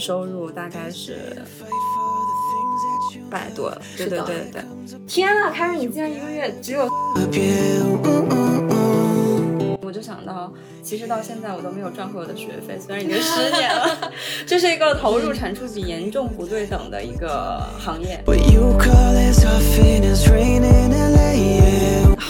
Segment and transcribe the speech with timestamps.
[0.00, 1.42] 收入大概是
[3.30, 4.62] 百多，对对对对。
[5.06, 6.88] 天呐，凯瑞，你竟然一个月只有。
[9.82, 10.52] 我就想到，
[10.82, 14.12] 其实到现在我都没有赚回我的学费，虽然已经十年了。
[14.46, 18.22] 这是一个投入产出比严重不对等的一个行业。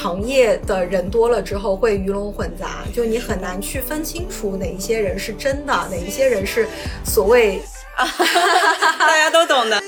[0.03, 6.67] 行业的人多了之后会鱼龙混杂，就你很难去分清楚哪一些人是真的，哪一些人是
[7.05, 7.61] 所谓，
[8.99, 9.79] 大家都懂的。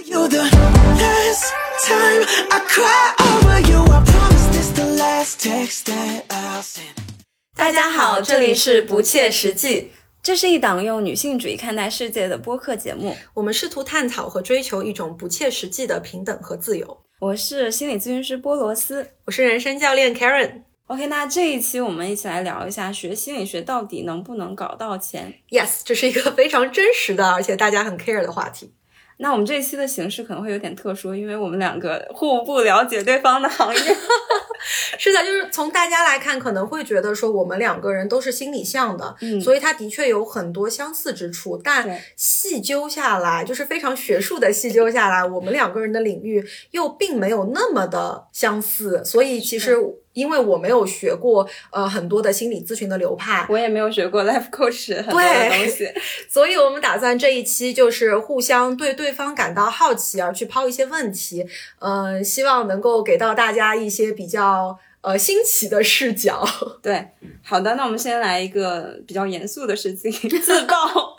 [7.56, 13.16] 大家好，这里是不切实际，这是一档用女性主义看待世界的播客节目。
[13.32, 16.98] 我们试图探讨和追求一种不切实际的平等和自由。
[17.22, 20.62] 我是心理咨询师波罗斯，我是人生教练 Karen。
[20.88, 28.74] OK，那这一期我们一起来聊一下学心理学到底能不能搞到钱？Yes，这是一个非常真实的，而且大家很 care 的话题。
[29.18, 33.80] 那我们这一期的形式可能会有点特殊，因为我们两个互不了解对方的行业。
[34.98, 41.60] 是的，就是从大家来看，可能会觉得说我们两个人都是心理向的，嗯，所以他的确有很多相似之处。
[41.62, 49.04] 但细究下来，就是非常学术的细究下来，我们两个人的领域又并没有那么的相似。
[49.04, 49.78] 所以其实。
[50.14, 55.88] 因为我没有学过呃很多的心理咨询的流派，我也没有学过 life coach 很多的东西，
[56.28, 61.46] 所以我们打算这一期就是互相对对方感到好奇而去抛一些问题，
[61.78, 64.51] 嗯，希望能够给到大家一些比较
[65.00, 66.44] 呃新奇的视角。
[66.82, 67.08] 对，
[67.42, 70.74] 好的，那我们先来一个比较严肃的事情， 自曝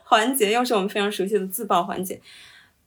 [0.05, 2.19] 环节，又是我们非常熟悉的自曝环节，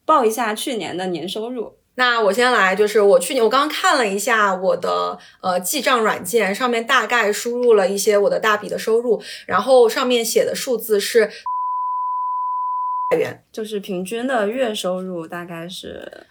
[0.05, 1.74] 报一下去年的年收入。
[1.98, 11.30] 那我先来，就是我去年我刚刚看了一下我的呃记账软件，上面大概输入了一些我的大笔的收入，然后上面写的数字是
[13.17, 16.27] 元，就是平均的月收入大概是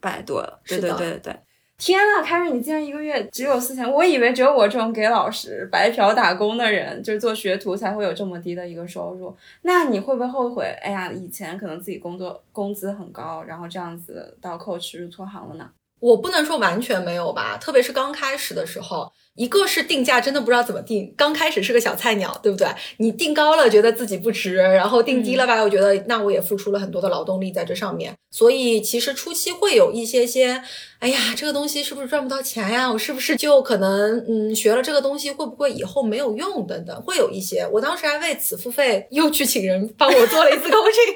[0.00, 1.36] 百多，对对对对。
[1.84, 3.92] 天呐，凯瑞，你竟然一个月只有四千！
[3.92, 9.36] 我以为只有我这种给老师白嫖打工的人，就是做学徒才会有这么低的一个收入。
[9.62, 10.64] 那你会不会后悔？
[10.80, 15.68] 哎呀，以前可能自己工作工资很高，然后这样子到 coach 入错行了呢？
[16.02, 19.12] 我不能说完全没有吧，特别是刚开始的时候。
[19.34, 22.68] 一个是定价真的不知道怎么定，刚开始是个小菜鸟，对不对？
[22.98, 30.62] 你定高了觉得自己不值，然后定低了吧，我觉得那我也付出了很多的劳动力在这上面，所以其实初期会有一些些，
[30.98, 32.92] 哎呀，这个东西是不是赚不到钱呀？
[32.92, 37.66] 我是不是就可能嗯学了这个东西会不会以后没有用等等，会有一些。
[37.72, 41.14] 我当时还为此付费又去请人帮我做了一次 coaching，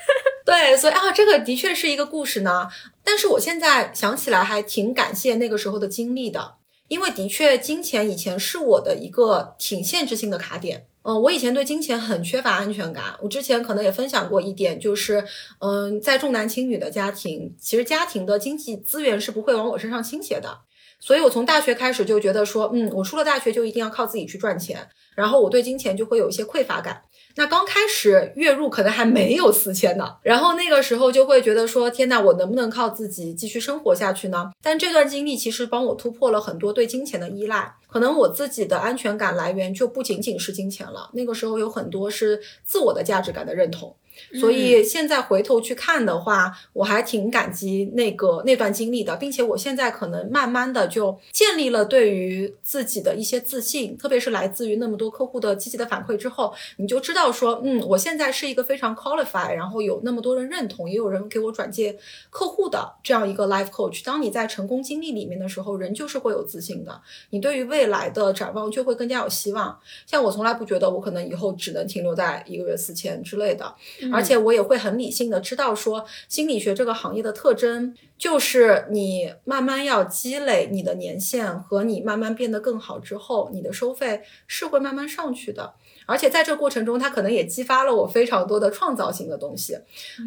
[0.48, 2.70] 对，所以啊，这个的确是一个故事呢。
[3.04, 6.54] 但是我现在想起来还挺感谢那个时候的经历的。
[6.88, 10.86] 因为的确，金钱以前是我的一个挺限制性的卡点。
[11.02, 13.14] 嗯，我以前对金钱很缺乏安全感。
[13.20, 15.22] 我之前可能也分享过一点，就是，
[15.58, 20.60] 嗯，在重男轻女的家庭，其实家庭的经济资源是不会往我身上倾斜的。
[20.98, 27.02] 所以我从大学开始就觉得说，嗯，我出了大学就一定要靠自己去赚钱，然后我对金钱就会有一些匮乏感。
[27.38, 34.50] 那刚开始月入可能还没有四千呢，然后那个时候就会觉得说，天呐，我能不能靠自己继续生活下去呢？
[34.60, 43.94] 但这段经历其实帮我突破了很多对金钱的依赖，可能我自己的安全感来源就不仅仅是金钱了，那个时候有很多是自我的价值感的认同。
[44.40, 61.96] 所以现在回头去看的话，我还挺感激那个那段经历的，并且我现在可能慢慢的就建立了对于自己的一些自信，特别是来自于那么多客户的积极的反馈之后，你就知道说，嗯，我现在是一个非常 qualified，然后有那么多人认同，也有人给我转介
[62.30, 64.04] 客户的这样一个 life coach。
[64.04, 67.00] 当你在成功经历里面的时候，人就是会有自信的，
[67.30, 69.78] 你对于未来的展望就会更加有希望。
[70.06, 73.74] 像我从来不觉得我可能以后只能停留在一个月四千之类的。
[74.12, 85.74] 而且我也会很理性的知道说，心理学这个行业的特征就是你慢慢要积累你的年限和你慢慢变得更好之后，你的收费是会慢慢上去的。
[86.04, 89.76] 而且在这个过程中，它可能也激发了我非常多的创造性的东西。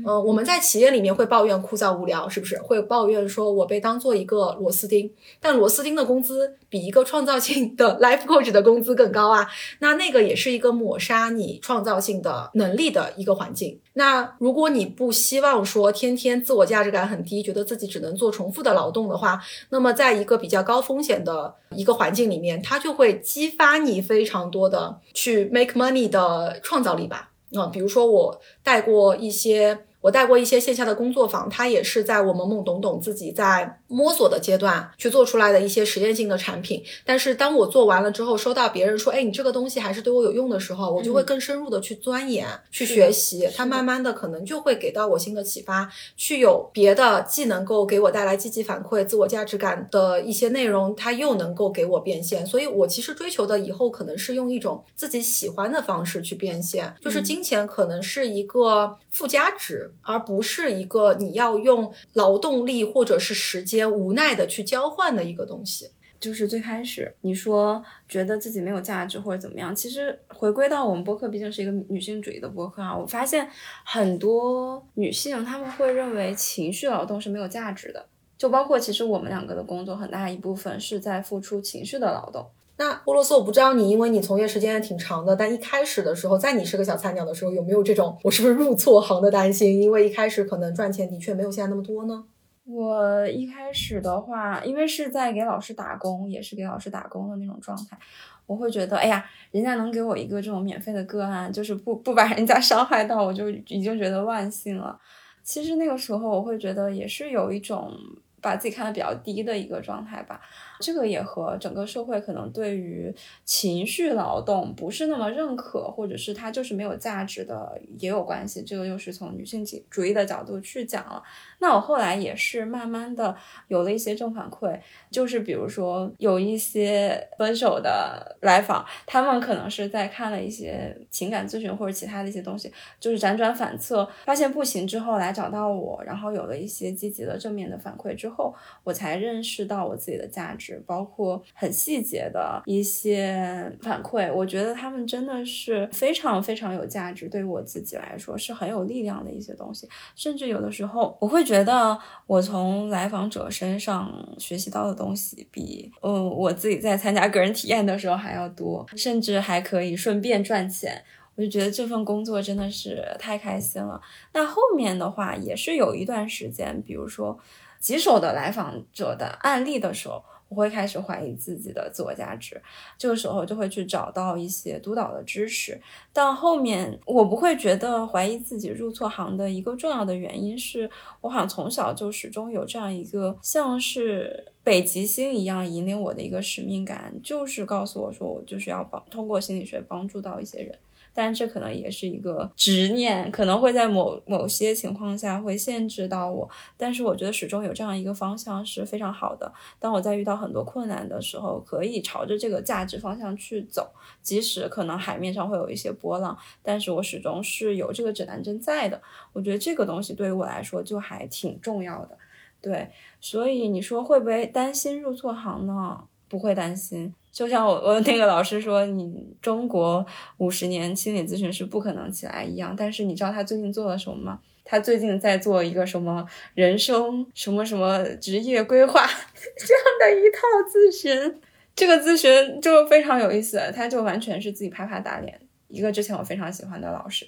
[0.05, 2.55] 嗯，我们在企业里面会抱怨枯燥无聊，是不是？
[2.61, 9.49] 会抱怨说我被当做一个螺丝钉，但螺丝钉的工资比一个创造性的 life coach 的工资更高啊。
[9.79, 13.79] 那那个也是一个抹杀你创造性的能力的一个环境。
[13.93, 27.31] 那如果你不希望说天天自我价值感很低，觉得自己只能做重复的劳动的话，那么在一个比较高风险的一个环境里面，它就会激发你非常多的去 make money 的创造力吧。
[27.53, 36.83] 啊，比如说我带过一些，我带过一些线下的工作坊，它也是在我懵懵懂懂自己在摸索的阶段去做出来的一些实验性的产品。
[37.05, 43.47] 但是当我做完了之后，收到别人说，哎，你这个东西还是对我有用的时候，我就会更深入的去钻研、去学习。
[43.55, 52.45] 它慢慢的可能就会给到我新的启发，去有别的既能够给我带来积极反馈、自我价值感的一些内容，它又能够给我变现。
[52.45, 65.89] 所以我其实追求的以后可能是用一种自己喜欢的方式去变现，就是金钱可能是一个附加值，而不是一个你要用劳动力或者是时间无奈的去交换的一个东西。
[66.19, 73.49] 就是最开始你说觉得自己没有价值或者怎么样，其实回归到我们播客毕竟是一个女性主义的播客啊，我发现
[73.83, 78.05] 很多女性她们会认为情绪劳动是没有价值的，
[78.37, 82.45] 就包括其实我们两个的工作很大一部分是在付出情绪的劳动。
[82.77, 89.81] 那波罗斯，我不知道你，因为你从业时间也挺长的，但一开始的时候，在你是个小菜鸟的时候，有没有这种我是不是入错行的担心？
[89.81, 92.23] 因为一开始可能赚钱的确没有现在那么多呢。
[92.63, 97.97] 我一开始的话，因为是在给老师打工，也是给老师打工的那种状态，
[98.45, 104.97] 我会觉得，哎呀，人家能给我一个这种免费的个案，就是不不把人家 伤害到，我就已经觉得万幸了。
[105.43, 107.91] 其实那个时候，我会觉得也是有一种
[108.39, 110.39] 把自己看得比较低的一个状态吧。
[110.81, 113.13] 这个也和整个社会可能对于
[113.45, 118.63] 情绪劳动不是那么认可，或者是它就是没有价值的也有关系。
[118.63, 121.21] 这个又是从女性主义的角度去讲了。
[121.59, 123.35] 那我后来也是慢慢的
[123.67, 124.79] 有了一些正反馈，
[125.11, 140.70] 就是比如说有一些分手的来访，他们可能是在看了一些情感咨询或者其他的一些东西，就是辗转反侧，发现不行之后来找到我，然后有了一些积极的正面的反馈之后，我才认识到我自己的价值。
[140.85, 149.87] 包括很细节的一些反馈，我觉得他们真的是非常非常有价值，对于我自己来说是很有力量的一些东西。
[150.15, 151.97] 甚至有的时候，我会觉得
[152.27, 161.03] 我从来访者身上学习到的东西，比嗯我自己在参加个人体验的时候还要多，甚至还可以顺便赚钱。
[161.35, 163.99] 我就觉得这份工作真的是太开心了。
[164.33, 167.39] 那后面的话也是有一段时间，比如说
[167.79, 170.23] 棘手的来访者的案例的时候。
[170.51, 172.61] 我会开始怀疑自己的自我价值，
[172.97, 175.79] 这个时候就会去找到一些督导的支持。
[176.11, 180.89] 但后面我不会觉得怀疑自己入错行的一个重要的原因是，
[181.21, 190.77] 我好像从小就始终有这样一个像是北极星一样引领我的一个使命感，就是告诉我说，我就是要帮通过心理学帮助到一些人。
[191.13, 196.49] 但这可能也是一个执念，可能会在某某些情况下会限制到我。
[196.77, 199.51] 但是我觉得始终有这样一个方向是非常好的。
[199.79, 203.91] 当我在遇到很多困难的时候，可以朝着这个价值方向去走，
[204.21, 209.01] 即使可能海面上会有一些波浪，但是我始终是有这个指南针在的。
[209.33, 212.17] 我觉得这个东西对于我来说就还挺重要的。
[212.61, 216.03] 对，所以你说会不会担心入错行呢？
[216.29, 217.13] 不会担心。
[217.31, 220.05] 就像我我那个老师说，你中国
[220.37, 222.75] 五十年心理咨询是不可能起来一样。
[222.77, 224.39] 但是你知道他最近做了什么吗？
[224.63, 229.05] 他最近在做一个什么人生什么什么职业规划
[229.57, 230.39] 这样的一套
[230.69, 231.41] 咨询。
[231.73, 237.27] 这个咨询就非常有意思，他就完全是自己啪啪打脸一个之前我非常喜欢的老师。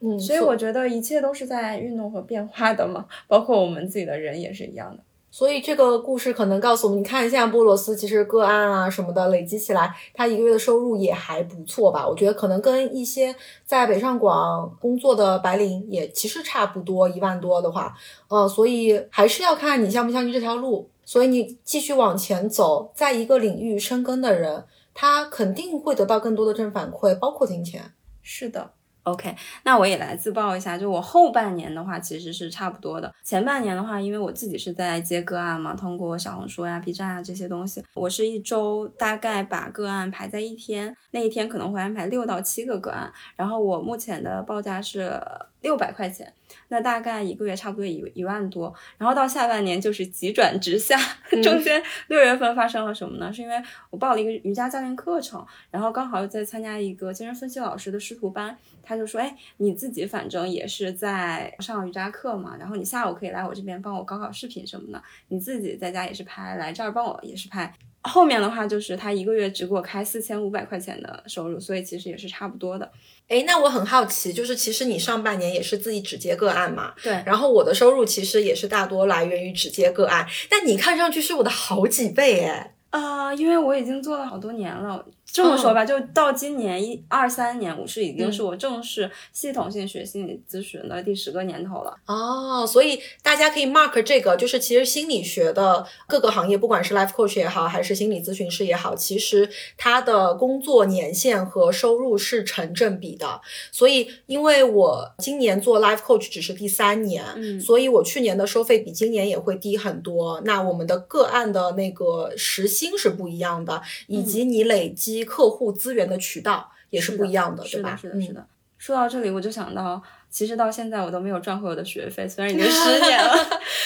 [0.00, 5.02] 嗯，所以我觉得一切都是在运动和变化的嘛，包括我们自己的人也是一样的。
[5.34, 12.06] 所以这个故事可能告诉我们，你看现在波罗斯其实个案啊什么的累积起来，他一个月的收入也还不错吧？
[12.06, 13.34] 我觉得可能跟一些
[13.66, 17.92] 在北上广工作的白领也其实差不多，一万多的话，
[18.28, 20.88] 呃，所以还是要看你相不相信这条路。
[21.04, 24.64] 所以你继续往前走，在一个领域深耕的人，
[24.94, 27.82] 他肯定会得到更多的正反馈，包括金钱。
[28.22, 28.70] 是的。
[29.04, 29.34] OK，
[29.64, 33.14] 那我也来自曝一下，就我后半年的话其实是差不多的。
[33.22, 45.20] 前半年的话，因为我自己是在接个案嘛，通过小红书呀、B 站啊这些东西，我是一周大概把个案排在一天，那一天可能会安排六到七个个案，然后我目前的报价是
[45.60, 46.32] 六百块钱。
[46.68, 50.98] 那大概一个月差不多一一万多，然后到下半年就是急转直下。
[51.42, 53.32] 中间六月份发生了什么呢？
[53.32, 67.72] 是因为我报了一个瑜伽教练课程，然后刚好又在参加一个精神分析老师的师徒班，他就说：“哎，你自己反正也是在上瑜伽课嘛，然后你下午可以来我这边帮我搞搞视频什么的，你自己在家也是拍，来这儿帮我也是拍。”
[68.04, 72.90] 后面的话就是他一个月只给我开四千五百块钱的收入，所以其实也是差不多的。
[73.28, 76.92] 哎，那我很好奇，就是其实你上半年也是自己只接个案嘛？
[77.02, 77.12] 对。
[77.24, 82.74] 然后我的收入其实也是大多来源于只接个案，但你看上去是我的好几倍哎。
[82.90, 91.96] 啊，因为我已经做了好多年了，这么说吧，就到今年一二三年，我是已经是我正式系统性学心理咨询的第十个年头了。
[92.06, 103.40] 哦，所以大家可以 mark 这个，就是其实心理学的各个行业，不管是 life coach 也好，还是心理咨询师也好，其实他的工作年限和收入是成正比的。
[103.72, 110.40] 所以，因为我今年做 life coach 只是第三年，嗯所以我去年的收费比今年也会低很多。
[110.44, 117.94] 那我们的个案的那个时薪是不一样的，以及你累积客户资源的渠道也是不一样的，对吧？
[117.94, 118.46] 是的，是的。
[118.78, 120.02] 说到这里，我就想到，
[120.34, 123.32] 其实到现在我都没有赚回我的学费，虽然已经十年 了，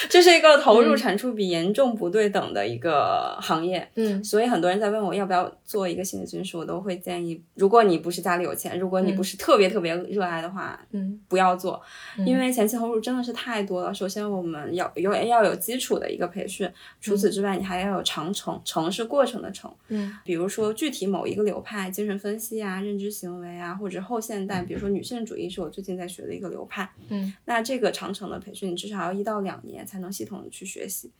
[0.09, 3.87] 这是一个投入产出比严重不对等的一个行业。
[3.97, 4.25] 嗯。
[4.25, 11.21] 所以很多人在问我要不要做一个心理咨询师，我都会建议，如果你不是家里有钱，如果你不是特别特别热爱的话，嗯。
[11.29, 11.83] 不要做，
[12.19, 12.27] 嗯。
[12.27, 13.93] 因为前期投入真的是太多了。
[13.93, 16.67] 首先我们要有要有基础的一个培训，
[16.99, 19.71] 除此之外，你还要有长程，程是过程的程。
[19.89, 20.17] 嗯。
[20.25, 26.91] 比如说具体某一个流派，精神分析啊、认知行为啊，或者后现代，比如说女性主义是我最近在学的一个流派。
[27.09, 31.11] 嗯，那这个长程的培训，你至少要一到两年才能系统的去学习。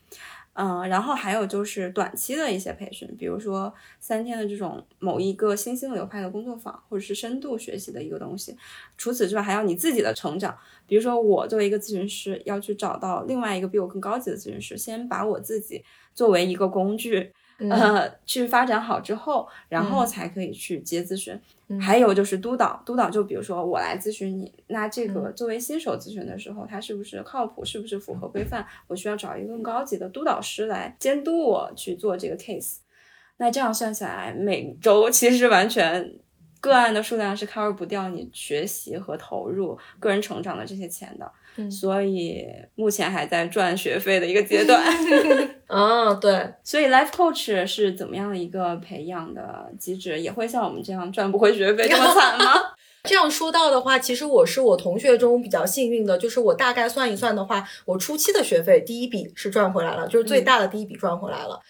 [0.53, 8.57] 嗯，然后还有就是短期的一些培训，比如说三天的这种某一个新兴流派的工作坊，或者是深度学习的一个东西。
[8.97, 10.57] 除此之外，还要你自己的成长。
[10.85, 15.83] 比如说，我作为一个咨询师，要去找到另外一个比我更高级的咨询师，先把我自己
[16.13, 21.39] 作为一个工具，嗯呃，去发展好之后，然后才可以去接咨询。
[21.77, 28.65] 还有就是督导，督导就比如说我来咨询你，那这个作为新手咨询的时候，他是不是靠谱，是不是符合规范？
[28.87, 32.77] 我需要找一个更高级的督导师来监督我去做这个 case。
[33.37, 36.13] 那这样算下来，每周其实完全
[36.59, 41.31] 个案的数量是 cover 不掉你学习和投入个人成长的这些钱的。
[41.57, 44.81] 嗯所以目前还在赚学费的一个阶段。
[45.67, 50.19] 啊， 对，所以 life coach 是怎么样的一个培养的机制？
[50.19, 52.53] 也会像我们这样赚不回学费这么惨吗？
[53.03, 61.55] 这样说到的话，其实我是我同学中比较幸运的，就是我大概算一算的话，我初期的学费第一笔是赚回来了，就是最大的第一笔赚回来了。
[61.55, 61.61] 嗯，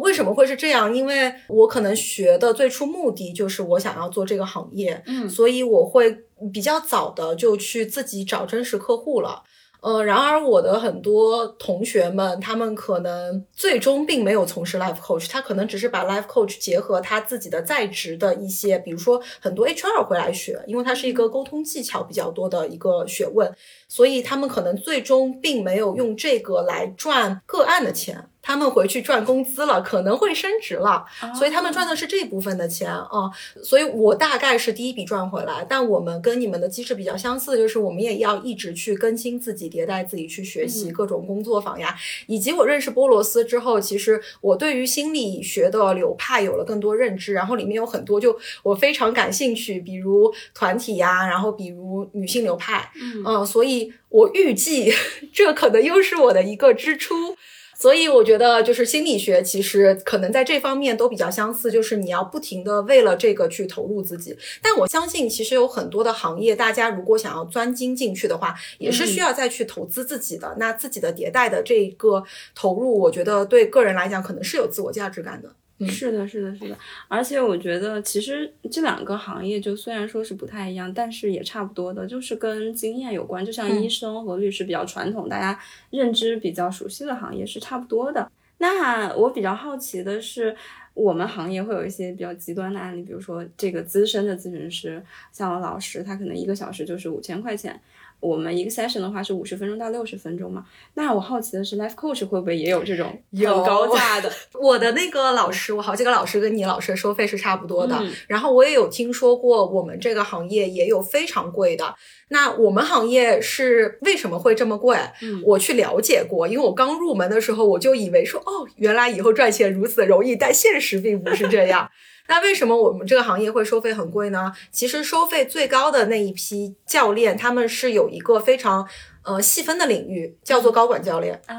[0.00, 0.94] 为什么会是这样？
[0.94, 6.16] 因为我可能学的最初目的就是我想要做这个行业，嗯所以我会
[6.52, 9.42] 比较早的就去自己找真实客户了。
[9.80, 23.54] 呃，然而我的很多同学们，他们可能最终并没有从事 life coach，他可能只是把 life coach 结合他自己的在职的一些，比如说很多 HR 会来学，因为它是一个沟通技巧比较多的一个学问，
[23.86, 28.30] 所以他们可能最终并没有用这个来赚个案的钱。
[28.44, 33.30] 他们回去赚工资了，可能会升职了，所以他们赚的是这部分的钱啊、
[33.62, 41.96] 所以我大概是第一笔赚回来，但我们跟你们的机制比较相似，就是我们也要一直去更新自己、迭代自己，去学习各种工作坊呀。
[42.26, 52.92] 以及我认识波罗斯之后，其实我对于心理学的流派有了更多认知，然后里面有很多就我非常感兴趣，比如团体呀，然后比如女性流派，
[53.24, 54.92] 嗯、所以我预计
[55.32, 57.36] 这可能又是我的一个支出。
[57.84, 64.34] 所以我觉得，就是心理学其实可能在这方面都比较相似，就是你要不停的为了这个去投入自己。
[64.62, 70.56] 但我相信，其实有很多的行业，大家如果想要钻精进去的话，也是需要再去投资自己的。
[70.58, 72.24] 那自己的迭代的这个
[72.54, 75.50] 投入，我觉得对个人来讲，可能是有自我价值感的。
[75.80, 76.78] 是的，是的，是的。
[77.08, 83.44] 而且我觉得，其实这两个行业就虽然说是不太一样，但是也差不多的，就是跟经验有关。
[83.44, 85.58] 就像医生和律师比较传统，大家
[85.90, 88.30] 认知比较熟悉的行业是差不多的。
[88.58, 90.56] 那我比较好奇的是，
[90.94, 95.02] 我们行业会有一些比较极端的案例，比如说这个资深的咨询师，
[95.32, 97.78] 像我老师，他可能一个小时就是五千块钱。
[98.24, 100.64] 我们一个 session 的话是五十分钟到六十分钟嘛？
[100.94, 104.32] 那我好奇的是，life coach 会不会也有这种很有高 价的？
[104.54, 107.94] 我的那个老师，我好几个老师跟你老师的收费是差不多的。
[108.00, 111.94] 嗯然后我也有听说过，我们这个行业也有非常贵的。
[112.28, 114.96] 那我们行业是为什么会这么贵？
[115.22, 121.90] 嗯我去了解过，因为我刚入门的时候，我就以为说，哦，原来以后赚钱如此容易，但现实并不是这样。
[122.26, 124.52] 那为什么我们这个行业会收费很贵呢？
[124.72, 128.88] 其实收费最高的那一批教练，他们是有一个非常
[129.22, 131.40] 呃细分的领域，叫做高管教练。
[131.46, 131.54] 啊，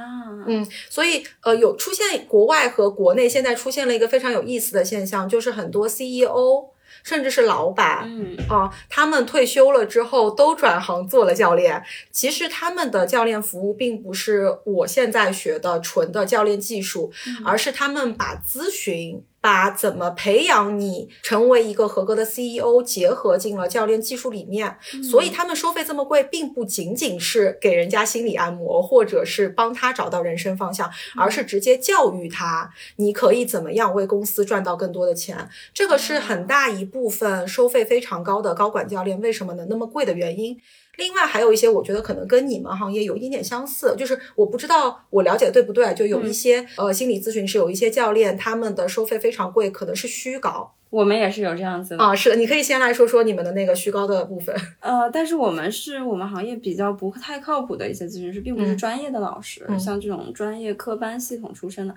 [0.48, 6.66] 嗯，所以呃，有出现国外和国内现在出现了一个非常有意思的现象，就是很多 CEO
[7.04, 11.84] 甚至是老板，嗯啊，他们退休了之后都转行做了教练。
[12.12, 17.12] 其实他们的教练服务并不是我现在学的纯的教练技术，
[17.46, 19.24] 而是他们把咨询。
[19.46, 35.48] 把怎么培养你成为一个合格的 CEO 结合进了教练技术里面，所以他们收费这么贵，并不仅仅是给人家心理按摩，或者是帮他找到人生方向，而是直接教育他，你可以怎么样为公司赚到更多的钱。
[35.76, 40.60] 这个是很大一部分收费非常高的高管教练为什么能那么贵的原因。
[40.98, 50.74] 另外还有一些，我觉得可能跟你们行业有一点点相似，就是我不知道我了解对不对，就有一些呃心理咨询师，有一些教练，他们的收费非常贵，可能是虚高。
[50.90, 54.56] 我们也是有这样子的啊，是的，你可以先来说说你们的那个虚高的部分。
[54.80, 61.94] 呃，但是我们是我们行业比较不太靠谱的一些咨询师，并不是专业的老师，像这种专业科班系统出身的，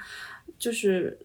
[0.58, 1.16] 就是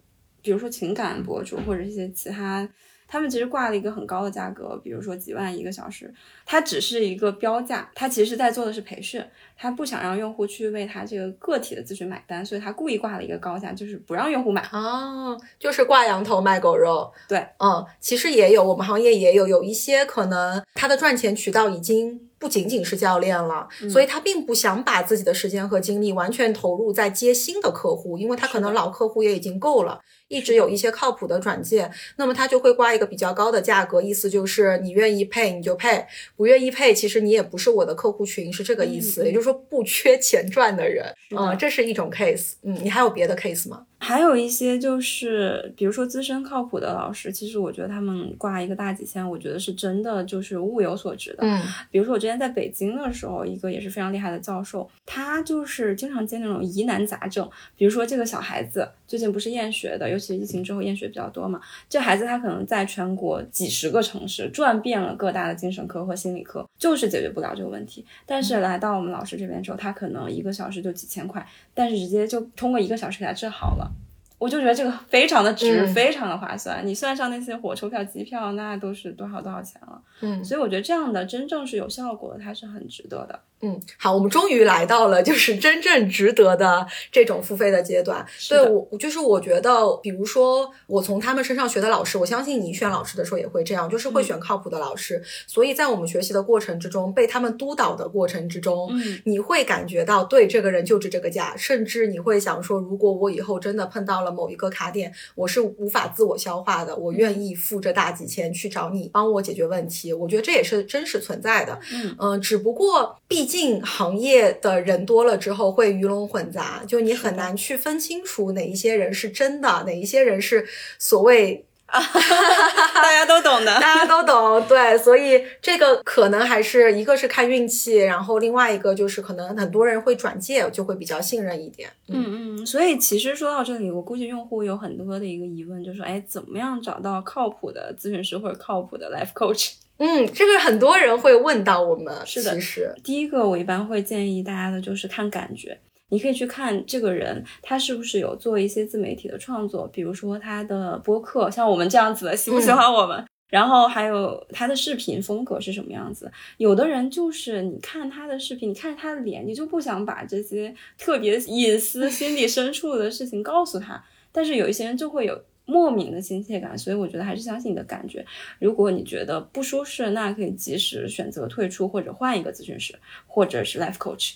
[0.43, 2.69] 比如说情感博主或者一些其他。
[3.13, 6.11] 他们其实挂了一个很高的价格，比如说几万一个小时，
[6.47, 9.23] 它只是一个标价，它其实在做的是培训，
[9.55, 17.13] 他不想让用户去为他这个个体的咨询买单，所以他故意挂了一个高价，就是不让用户买哦，就是挂羊头卖狗肉。
[17.29, 30.01] 对，嗯，其实也有，我们行业也有，有一些可能他的赚钱渠道已经不仅仅是教练了，所以他并不想把自己的时间和精力完全投入在接新的客户，因为他可能老客户也已经够了。
[30.27, 39.23] 一直有一些靠谱的转介，那么他就会挂一个比较高的价格，意思就是你愿意配你就配，不愿意配其实你也不是我的客户群，是这个意思。
[39.25, 41.05] 也就是说不缺钱赚的人，
[41.37, 42.55] 嗯，这是一种 case。
[42.63, 43.85] 嗯，你还有别的 case 吗？
[44.03, 51.37] 还有一些就是，比如说资深靠谱的老师，其实我觉得他们挂一个大几千，我觉得是真的就是物有所值的。
[51.39, 68.05] 嗯，比如说我之前在北京的时候，一个也是非常厉害的教授，他就是经常接那种疑难杂症，比如说这个小孩子最近不是厌学的，尤其疫情之后厌学比较多嘛，这孩子他可能在全国几十个城市转遍了各大的精神科和心理科，就是解决不了这个问题。
[68.25, 73.91] 但是来到我们老师这边之后，他可能一个小时就几千块，但是直接就通过一个小时给他治好了。
[74.39, 76.85] 我就觉得这个非常的值，非常的划算。
[76.85, 80.01] 你算上那些火车票、机票，那都是多少多少钱了。
[80.19, 83.39] 嗯，所以我觉得这样的真正是有效果的，它是很值得的。
[83.63, 88.25] 嗯，好，我们终于来到了就是真正值得的这种付费的阶段。
[88.49, 95.23] 对我，就是我觉得，比如说我从他们身上学的老师，我相信你选老师的时候也会这样，就是会选靠谱的老师。
[95.47, 110.11] 所以在我们学习的过程之中，被他们督导的过程之中，嗯，你会感觉到对这个人就值这个价，甚至你会想说，如果我以后真的碰到了某一个卡点，我是无法自我消化的，我愿意付这大几千去找你帮我解决问题。
[110.11, 111.79] 我觉得这也是真实存在的。
[111.93, 113.63] 嗯嗯，只不过毕竟。
[113.63, 120.67] 进行业的人多了之后，会鱼龙混杂，就你很难去分清楚哪一些人是真的，哪一些人是
[120.99, 124.67] 所谓 大家都懂的， 大家都懂。
[124.67, 131.89] 对，所以这个可能还是一个是看运气，然后另外一个就是可能很多人会转介，就会比较信任一点。
[132.09, 139.73] 嗯嗯，所以其实说到这里，我估计用户有很多的一个疑问，就是说，哎，怎么样找到靠谱的咨询师或者靠谱的 life coach？
[140.05, 142.13] 嗯，这个很多人会问到我们。
[142.25, 153.23] 是的，其实第一个我一般会建议大家的就是看感觉，你可以去看这个人他是不是有做一些自媒体的创作，比如说他的播客，像我们这样子的，喜不喜欢我们？
[153.49, 156.29] 然后还有他的视频风格是什么样子？
[156.57, 165.41] 有的人就是你看他的视频，你看他的脸，你就不想把这些特别隐私、心底深处的事情告诉他，但是有一些人就会有。
[165.73, 168.23] 莫名的亲切感，所以我觉得还是相信你的感觉。
[168.59, 172.93] 如果你觉得不舒适，那可以及时选择退出或者换一个咨询师，
[173.25, 174.33] 或者是 life coach。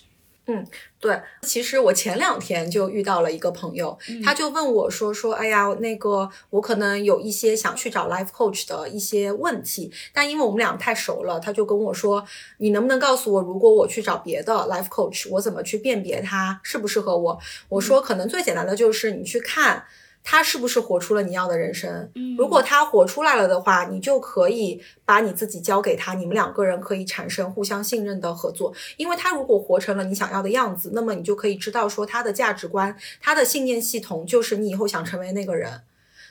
[0.50, 0.66] 嗯，
[0.98, 1.20] 对。
[1.42, 12.24] 其实我前两天就遇到了一个朋友，他就问我说：“说哎呀，那个我可能有一些想去找 life coach 的一些问题，但因为我们俩太熟了，他就跟我说，
[12.56, 19.84] 你能不能告诉我，如果我去找别的 life coach，我怎么去辨别他适不适合我？”我说：“可能最简单的就是你去看。”
[20.24, 22.10] 他是不是活出了你要的人生？
[22.36, 28.74] 如果他活出来了的话，你就可以把你自己交给他，你们两个人可以产生互相信任的合作。
[28.98, 35.80] 因为他如果活成了你想要的样子，那么你就可以知道说他的价值观、他的信念系统就是你以后想成为那个人。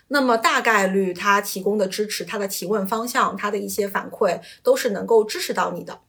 [0.09, 5.99] 那么大概率他提供的支持、他的提问方向、他的一些反馈都是能够支持到你的。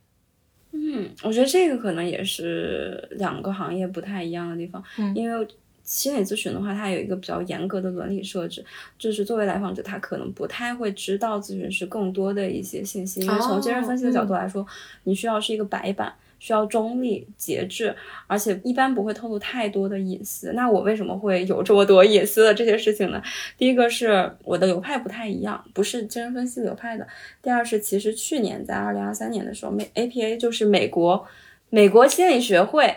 [0.72, 5.48] 嗯，我觉得这个可能也是两个行业不太一样的地方，因为。
[5.88, 8.62] 心理咨询的话，它有一个比较严格的伦理设置，
[8.98, 14.66] 就是作为来访者，他可能不太会知道咨询师更多的一些信息，因为从精神分析的角度来说，
[15.04, 17.96] 你需要是一个白板，需要中立、节制，
[18.26, 20.52] 而且一般不会透露太多的隐私。
[20.52, 23.22] 那我为什么会有这么多隐私的这些事情呢？
[23.56, 27.06] 第一个是我的流派不太一样，不是精神分析流派的；
[27.42, 31.26] 第二是其实去年在二零二三年的时候，美 APA 就是美国
[31.70, 32.94] 美国心理学会。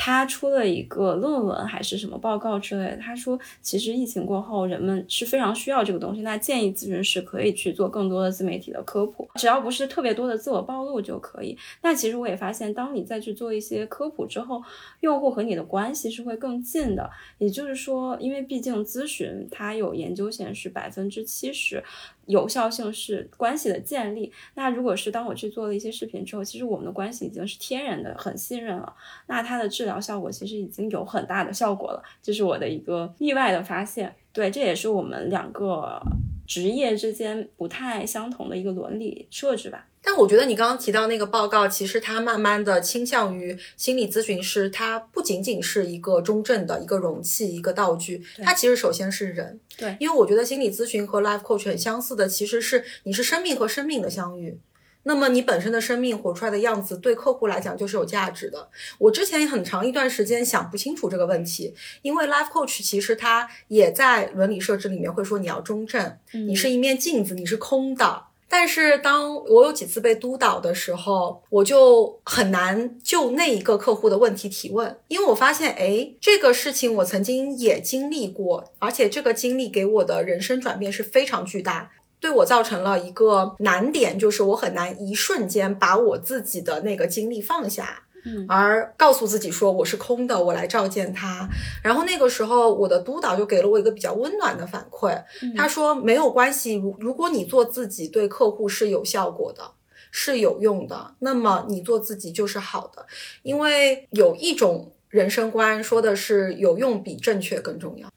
[0.00, 11.58] 他出了一个论文还是什么报告之类的，他说其实疫情过后人们是非常需要这个东西，那建议咨询师可以去做更多的自媒体的科普，只要不是特别多的自我暴露就可以。
[11.82, 14.62] 那其实我也发现，当你再去做一些科普之后，
[15.00, 17.10] 用户和你的关系是会更近的。
[17.38, 21.82] 也就是说，因为毕竟咨询它有研究显示百分之七十。
[22.28, 24.32] 有效性是关系的建立。
[24.54, 28.94] 那如果是当我去做了一些视频之后，其实我们的关系已经是天然的很信任了。
[29.26, 34.14] 那它的治疗效果其实已经有很大的效果了，这是我的一个意外的发现。
[34.32, 36.00] 对，这也是我们两个
[36.46, 39.88] 职业之间不太相同的一个伦理设置吧。
[40.10, 49.60] 但我觉得你刚刚提到那个报告，其实它慢慢的倾向于心理咨询师，它不仅仅是一个中正的一个容器、一个道具，它其实首先是人。
[49.76, 54.58] 对，因为我觉得心理咨询和 life coach 很相似的，其实是你是生命和生命的相遇。
[55.02, 58.70] 那么你本身的生命活出来的样子，对客户来讲就是有价值的。
[58.96, 68.27] 我之前很长一段时间想不清楚这个问题，因为 life coach 其实它也在伦理设置里面会说你要中正，你是一面镜子，你是空的。
[68.48, 88.04] 但是当我有几次被督导的时候，我就很难就那一个客户的问题提问，因为我发现，哎，这个事情我曾经也经历过，而且这个经历给我的人生转变是非常巨大，对我造成了一个难点，就是我很难一瞬间把我自己的那个经历放下。
[88.48, 91.48] 而告诉自己说我是空的，我来召见他。
[91.82, 95.22] 然后那个时候，我的督导就给了我一个比较温暖的反馈。
[95.56, 99.72] 他说没有关系，如如果你做自己，对客户是有效果的，
[100.10, 103.06] 是有用的，那么你做自己就是好的。
[103.42, 108.08] 因为有一种人生观说的是有用比正确更重要。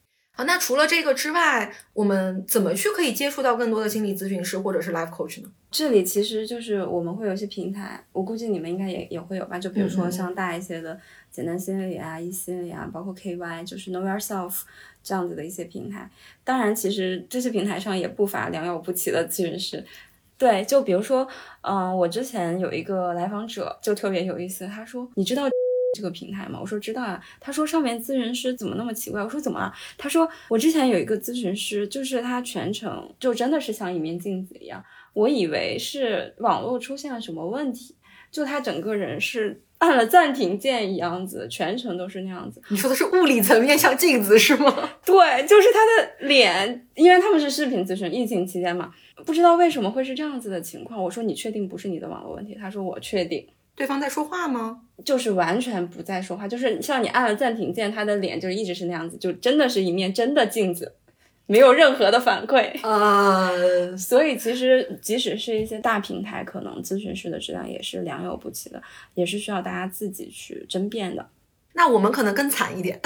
[0.42, 5.52] 好，那除了这个之外，我们怎么去可以接触到更多的心理咨询师或者是 life coach 呢？
[5.70, 9.60] 这里其实就是我们会有一些平台，我估计你们应该也也会有吧。
[9.60, 11.00] 就比如说像大一些的
[11.30, 14.62] 简单心理啊、一心理啊，包括 KY，就是 Know Yourself
[15.04, 16.10] 这样子的一些平台。
[16.44, 19.86] 当然，其实这些平台上也不乏良莠不齐的咨询师。
[20.40, 21.28] 对，就比如说，
[21.62, 25.44] 嗯，我之前有一个来访者就特别有意思，他说：“你知道？”
[25.94, 26.60] 这个平台嘛？
[26.60, 27.22] 我说知道啊。
[27.40, 29.22] 他说上面咨询师怎么那么奇怪？
[29.22, 29.74] 我说怎么了？
[29.98, 34.84] 他说我之前有一个咨询师，就是他全程就真的是像一面镜子一样。
[35.14, 37.96] 我以为是网络出现了什么问题，
[38.32, 42.62] 就他整个人是按了暂停键一样子，全程都是那样子。
[42.70, 44.74] 你说的是物理层面像镜子是吗？
[45.06, 48.94] 对，就是他的脸，因为他们是视频咨询，疫情期间嘛，
[49.26, 51.04] 不知道为什么会是这样子的情况。
[51.04, 52.56] 我说你确定不是你的网络问题？
[52.56, 53.46] 他说我确定。
[53.76, 54.82] 对方在说话吗？
[55.04, 60.94] 就是完全不在说话，就是像你按了暂停键，他的脸就一直是那样子，就真的是一面真的镜子，
[61.48, 63.50] 没有任何的反馈啊。
[63.98, 68.80] 所以其实即使是一些大平台，可能咨询师的质量也是良莠不齐的，
[69.16, 71.28] 也是需要大家自己去争辩的。
[71.74, 73.00] 那我们可能更惨一点，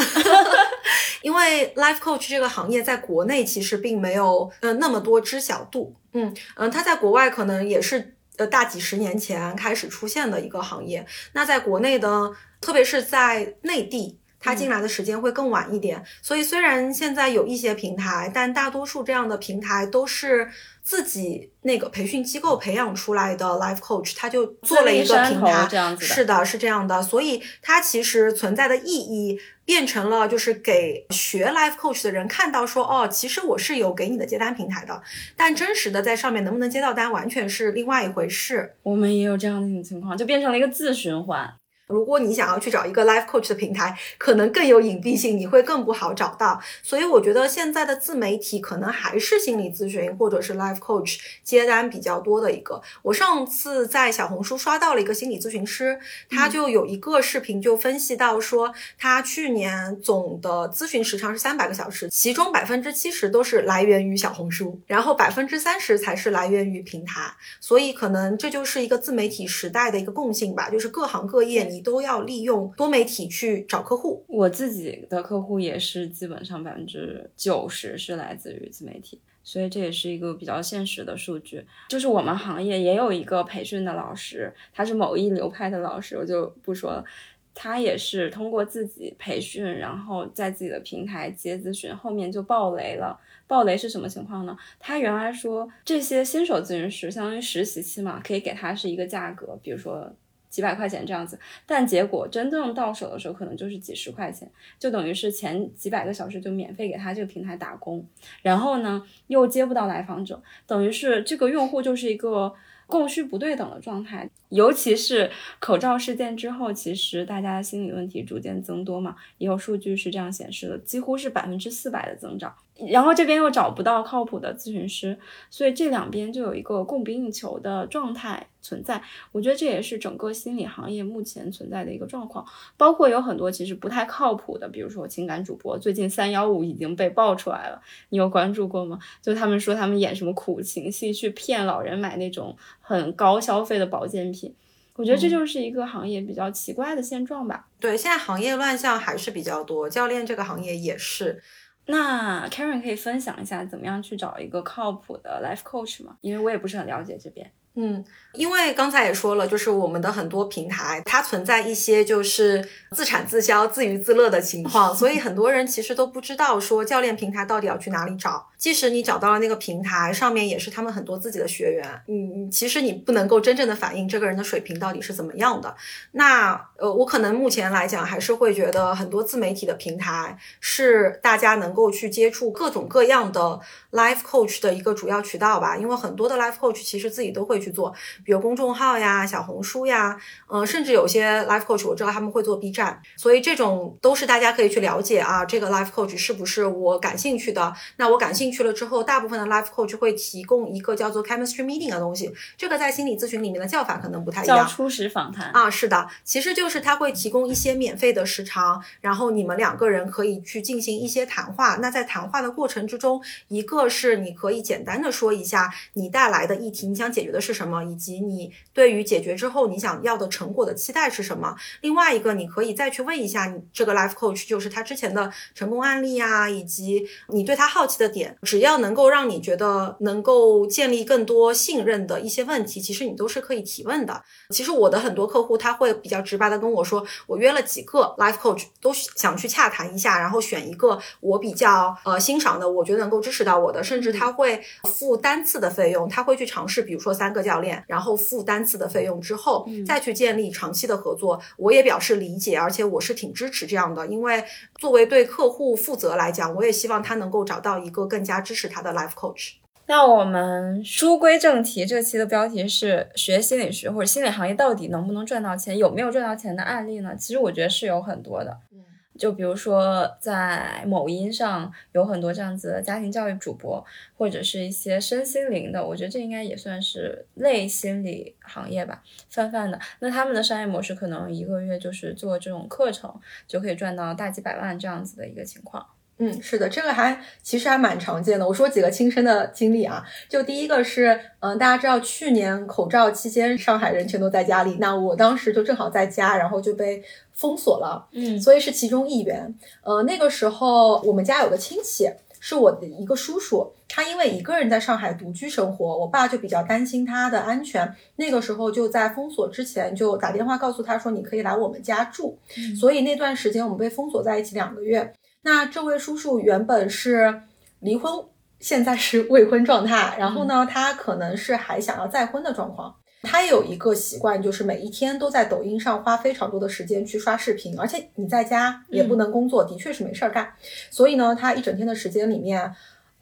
[1.22, 5.96] 因为 life coach 这个行业在国内其实并没有呃那么多知晓度。
[6.12, 8.15] 嗯嗯，他在国外可能也是。
[8.38, 16.04] 呃，大几十年前开始出现的一个行业，那在国内的，特别是在内地，它进来的时间会更晚一点。
[16.22, 20.50] 所以虽然现在有一些平台，但大多数这样的平台都是
[20.86, 27.04] 自己那个培训机构培养出来的 life coach，他就做了一个平台，这样子是的，是这样的。
[27.04, 29.38] 所以它其实存在的意义。
[29.66, 35.02] 变成了就是给学 life coach 的人看到说哦，其实我是有给你的接单平台的，
[35.36, 38.76] 但真实的在上面能不能接到单，完全是另外一回事。
[38.84, 41.52] 我们也有这样的一种情况，就变成了一个自循环。
[41.88, 46.60] 如果你想要去找一个 life coach 的平台，可能更有隐蔽性，你会更不好找到。
[46.82, 52.82] 所以我觉得现在的自媒体可能还是心理咨询或者是 life coach 接单比较多的一个。
[53.04, 67.32] 我上次在小红书刷到了一个心理咨询师，他就有一个视频就分析到说，他去年总的咨询时长是三百个小时，其中百分之七十都是来源于小红书，然后百分之三十才是来源于平台。
[67.60, 71.86] 所以可能这就是一个自媒体时代的一个共性吧，就是各行各业你。
[71.86, 74.26] 都要利用多媒体去找客户。
[74.28, 81.64] 我自己的客户也是基本上百分之九十是来自于自媒体，所以这也是一个比较现实的数据。
[81.88, 87.06] 就是我们行业也有一个培训的老师，他是某一流派的老师，我就不说了。
[87.54, 93.16] 他也是通过自己培训，然后在自己的平台接咨询，后面就爆雷了。
[93.46, 94.58] 爆雷是什么情况呢？
[94.80, 100.12] 他原来说这些新手咨询师相当于实习期嘛，可以给他是一个价格，比如说。
[100.56, 108.06] 几百块钱这样子，但结果真正到手的时候，可能就是几十块钱，就等于是前几百个小时就免费给他这个平台打工，
[108.42, 112.56] 然后呢又接不到来访者，等于是这个用户就是一个
[112.88, 114.30] 供需不对等的状态。
[114.48, 122.56] 尤其是口罩事件之后，其实大家的心理问题逐渐增多嘛，也有数据是这样显示的，几乎是百分之四百的增长。
[122.90, 125.18] 然后这边又找不到靠谱的咨询师，
[125.50, 129.02] 所以这两边就有一个供不应求的状态存在。
[129.32, 132.46] 我觉得这也是整个心理行业目前存在的一个状况。
[132.76, 139.00] 包括有很多其实不太靠谱的，比如说情感主播，最近三幺五已经被爆出来了，你有关注过吗？
[139.22, 144.54] 就他们说他们演什么苦情戏，去骗老人买那种很高消费的保健品。
[144.98, 147.68] 我觉得这就是一个行业比较奇怪的现状吧。
[147.80, 151.42] 对，现在行业乱象还是比较多，教练这个行业也是。
[151.88, 156.18] 那 Karen 可以分享一下怎么样去找一个靠谱的 life coach 吗？
[156.22, 157.52] 因为我也不是很了解这边。
[157.76, 168.48] 嗯，因为刚才也说了，就是我们的很多平台，它存在一些就是自产自销、自娱自乐的情况，所以很多人其实都不知道说教练平台到底要去哪里找。
[168.58, 175.76] 即使你找到了那个平台，上面也是他们很多自己的学员，嗯，其实你不能够真正的反映这个人的水平到底是怎么样的。
[176.14, 183.60] 那呃，我可能目前来讲还是会觉得很多自媒体的平台是大家能够去接触各种各样的
[183.92, 187.94] life coach 的一个主要渠道吧，因为很多的 life coach 其实自己都会去做，
[188.26, 190.18] 比如公众号呀、小红书呀，
[190.52, 197.74] 嗯，甚至有些 life coach 我知道他们会做 B 站，所以这种都是大家可以去了解啊，这个 life coach 是不是我感兴趣的？
[197.96, 198.66] 那我感兴趣。
[198.66, 204.58] 了之后，大部分的 life coach 会提供一个叫做 chemistry meeting 的东西，这个在心理咨询里面的叫法可能不太一样。
[204.58, 211.76] 叫初始访谈啊，是的，其实就是他会提供一些免费的时长，然后你们两个人可以去进行一些谈话。
[211.76, 221.56] 那在谈话的过程之中，一个是你可以简单的说一下你带来的议题，你想解决的是什么，以及你对于解决之后你想要的成果的期待是什么。
[221.82, 228.38] 另外一个，你可以再去问一下你这个 life coach，就是他之前的成功案例啊，以及你对他好奇的点。
[228.42, 234.22] 只要能够让你觉得能够建立更多信任的一些问题，其实你都是可以提问的。
[234.50, 251.40] 其实我的很多客户他会比较直白的跟我说，我约了几个 life coach，都想去洽谈一下，然后选一个我比较呃欣赏的，我觉得能够支持到我的，甚至他会付单次的费用，他会去尝试，比如说三个教练，然后付单次的费用之后，再去建立长期的合作。
[251.58, 254.44] 我也表示理解，而且我是挺支持这样的，因为
[254.80, 258.66] 作为对客户负责来讲，我也希望他能够找到一个更加支持。
[258.68, 259.52] 他的 life coach。
[259.86, 265.78] 那我们书归正题，这期的标题是学心理学或者心理行业到底能不能赚到钱？
[265.78, 267.16] 有没有赚到钱的案例呢？
[267.16, 268.58] 其实我觉得是有很多的。
[268.74, 268.80] 嗯，
[269.18, 273.84] 就比如说在某音上有很多这样子的家庭教育主播，
[274.18, 279.80] 或者是一些身心灵的，我觉得这应该也算是类心理行业吧，泛泛的。
[280.00, 283.14] 那他们的商业模式可能一个月就是做这种课程，
[283.48, 285.86] 就可以赚到大几百万这样子的一个情况。
[286.18, 288.48] 嗯，是的，这个还其实还蛮常见的。
[288.48, 299.54] 我说几个亲身的经历啊，就第一个是，嗯，大家知道去年口罩期间，上海人全都在家里，那我当时就正好在家，然后就被封锁了，嗯，所以是其中一员。
[299.84, 312.38] 呃，那个时候我们家有个亲戚，是我的一个叔叔，他因为一个人在上海独居生活，我爸就比较担心他的安全，那个时候就在封锁之前就打电话告诉他说，你可以来我们家住。
[312.80, 315.12] 所以那段时间我们被封锁在一起两个月。
[315.46, 317.44] 那这位叔叔原本是
[317.80, 318.12] 离婚，
[318.60, 320.16] 现在是未婚状态。
[320.18, 322.96] 然后呢，他可能是还想要再婚的状况。
[323.22, 327.80] 他有一个习惯，就是每一天都在抖音上花非常多的时间去刷视频。
[327.80, 330.52] 而且你在家也不能工作，的确是没事儿干。
[330.90, 332.74] 所以呢，他一整天的时间里面，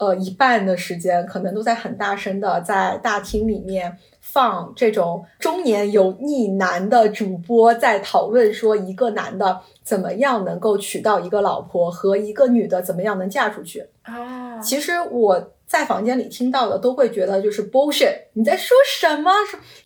[0.04, 3.98] 呃，一半的时间可能都在很大声的在大厅里面。
[4.20, 14.58] 放这种中年油腻男的主播在讨论说，一个男的怎么样能够娶到一个老婆，和一个女的怎么样能嫁出去啊？
[14.60, 19.32] 其实我在房间里听到的都会觉得就是 bullshit，你在说什么？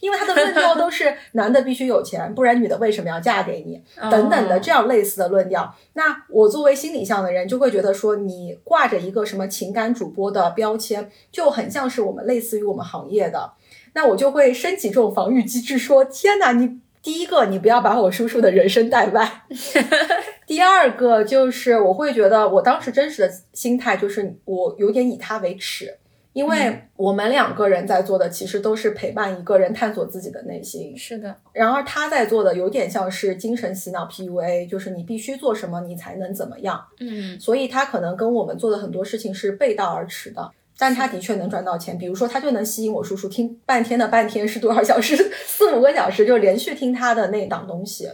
[0.02, 3.82] 因为他的论调都是 男的必须有钱，不然女的为什么要嫁给你？
[4.12, 5.74] 等等的这样类似的论调。
[5.94, 13.54] 那我作为心理向的人，就会觉得说，你挂着一个什么情感主播的标签，就很像是我们类似于我们行业的。
[13.94, 19.26] 那我就会升起这种防御机制，说：天哪，你第一个，你不要把我叔叔的人生带歪；
[20.48, 25.98] 第二个就是我会觉得，我当时真实的心态就是我有点以他为耻，
[26.32, 30.98] 因为我们两个人在做的其实都是陪伴一个人探索自己的内心。
[30.98, 36.82] 是的，然而他在做的有点像是精神洗脑 PUA，就是你必须做什么，你才能怎么样。
[37.02, 40.52] 嗯，所以他可能跟我们做的很多事情是背道而驰的。
[40.80, 48.08] 但他的确能赚到钱，比如说他就能吸引我叔叔听半天的半天是多少小时， 四五个小时就连续听他的那档东西。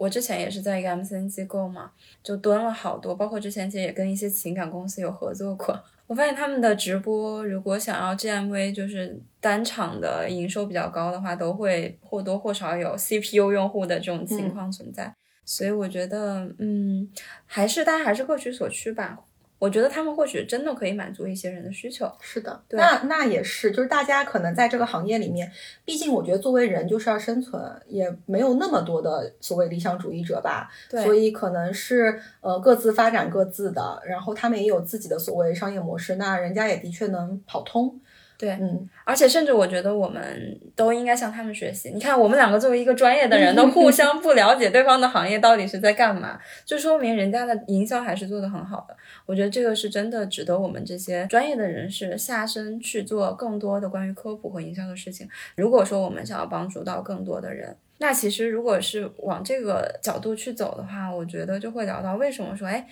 [0.00, 1.90] 我之前也是在一个 MCN 机构嘛，
[2.22, 5.78] 就蹲了好多，包括之前其实也跟一些情感公司有合作过。
[6.06, 15.14] 我发现他们的直播，如果想要 GMV 就是单场的营收比较高的话，都会或多或少有 CPU 用户的这种情况存在。
[15.44, 17.06] 所以我觉得，嗯，
[17.44, 19.18] 还是大家还是各取所需吧。
[19.60, 22.10] 我觉得他们或许真的可以满足一些人的需求。
[22.18, 25.52] 是的，那那也是，就是大家可能在这个行业里面，
[25.84, 30.70] 毕竟我觉得作为人就是要生存，也没有那么多的所谓理想主义者吧。
[30.88, 38.00] 对，所以可能是呃各自发展各自的，然后他们也有自己的所谓商业模式，那人家也的确能跑通。
[38.40, 41.90] 对，嗯，而且甚至我觉得我们都应该向他们学习。
[41.90, 48.96] 你看，我们两个作为一个专业的人，都互 相不了解对方的行业到底是在干嘛，就说明人家的营销还是做得很好的。
[49.26, 55.28] 我觉得这个是真的值得我们这些专业的人士下身去做更多的关于科普和营销的事情。
[55.54, 62.86] 如果说我们想要帮助到更多的人，那其实如果是往这个角度去走的话，我觉得就会聊到为什么说，哎。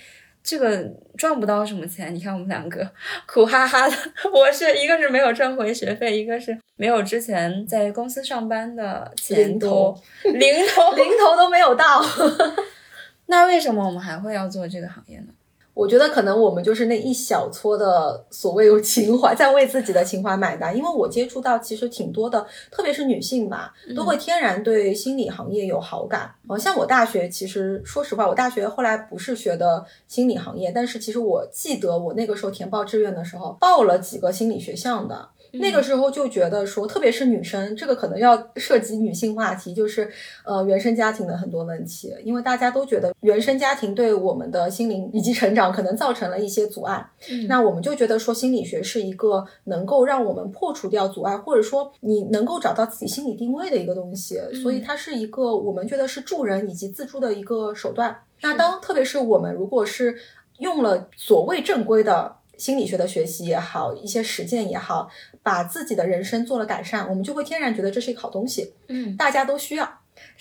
[0.48, 0.82] 这个
[1.18, 2.90] 赚不到什么钱，你看我们两个
[3.28, 3.94] 苦哈哈的。
[4.32, 12.02] 我是一个是没有赚回学费，一个是没有之前在公司上班的钱多，零头 零头都没有到。
[13.26, 15.26] 那为什么我们还会要做这个行业呢？
[15.78, 20.76] 我觉得可能我们就是那一小撮的所谓有情怀，在为自己的情怀买单。
[20.76, 26.34] 因为我接触到其实挺多的，特别是女性吧，都会天然对心理行业有好感。
[26.48, 35.28] 呃，像我大学，其实说实话，我大学后来不是学的心理行业，但是其实我记得我那个时候填报志愿的时候，报了几个心理学项的。
[35.52, 40.10] 那个时候就觉得说，特别是女生，这个可能要涉及女性话题，就是
[40.44, 47.04] 呃原生家庭的很多问题，因为大家都觉得原生家庭对我们的心灵以及成长可能造成了一些阻碍。
[47.48, 58.16] 那我们就觉得说，心理学是一个能够让我们破除掉阻碍，或者说你能够找到自己心理定位的一个东西，所以它是一个我们觉得是助人以及自助的一个手段。
[58.42, 60.16] 那当特别是我们如果是
[60.58, 62.36] 用了所谓正规的。
[62.58, 65.08] 心理学的学习也好，一些实践也好，
[65.48, 68.74] 把自己的人生做了改善，我们就会天然觉得这是一个好东西。
[68.88, 69.88] 嗯，大家都需要，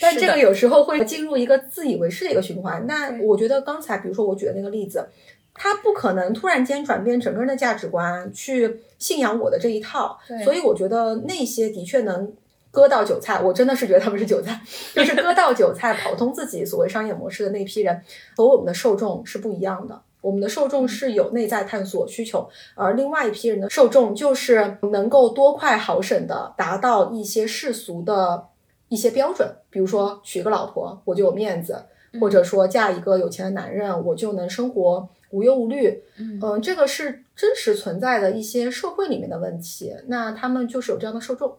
[0.01, 2.85] 但这个有时候会进入一个自以为是的一个循环。
[2.85, 5.07] 那我觉得刚才比如说我举的那个例子，
[5.53, 10.19] 他不可能突然间转变整个人的价值观，去信仰我的这一套。
[10.43, 12.33] 所以我觉得那些的确能
[12.69, 14.59] 割到韭菜，我真的是觉得他们是韭菜，
[14.93, 18.01] 就是割到韭菜，跑通自己所谓商业模式的那批人，
[18.35, 20.01] 和我们的受众是不一样的。
[20.21, 28.47] 我们的受众是有内在探索需求，而另外一批人的受众就是能够多快好省的达到一些世俗的
[28.89, 31.83] 一些标准，比如说娶个老婆我就有面子，
[32.19, 36.03] 或者说嫁一个有钱的男人我就能生活无忧无虑。
[36.17, 41.55] 嗯，这个是真实存在的一些社会里面的问题，那他们就是有这样的受众。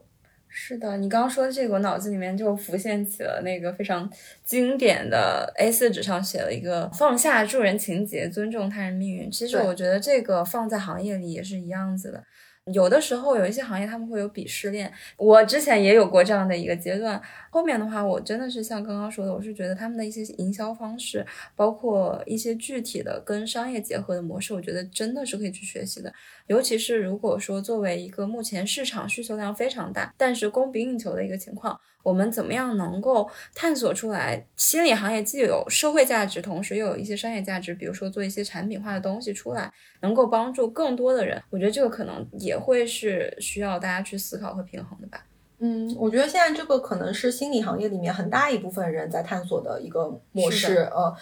[0.60, 4.10] 是的，你刚刚说的这个，我脑子里面就浮现起了那个非常
[4.44, 9.30] 经典的 A4 纸上写了一个放下助人情节，尊重他人命运。
[9.30, 12.24] 其实我觉得这个放在行业里也是一样子的。
[12.72, 17.20] 有的时候有一些行业他们会有鄙视链，我之前也有过这样的一个阶段。
[17.50, 21.24] 后面的话，我真的是像刚刚说的，我是觉得他们的一些营销方式，
[21.56, 26.12] 包括一些具体的跟商业结合的模式，我觉得真的是可以去学习的。
[26.46, 37.74] 尤其是如果说作为一个目前市场需求量非常大，但是供不应求的一个情况，我们怎么样能够探索出来心理行业既有社会价值，同时又有一些商业价值？
[37.74, 41.42] 比如说做一些产品化的东西出来，能够帮助更多的人。
[41.50, 45.24] 我觉得这个可能也会是需要大家去思考和平衡的吧。
[45.58, 51.14] 嗯，我觉得现在这个可能是心理行业里面很大一部分人在探索的一个模式，呃。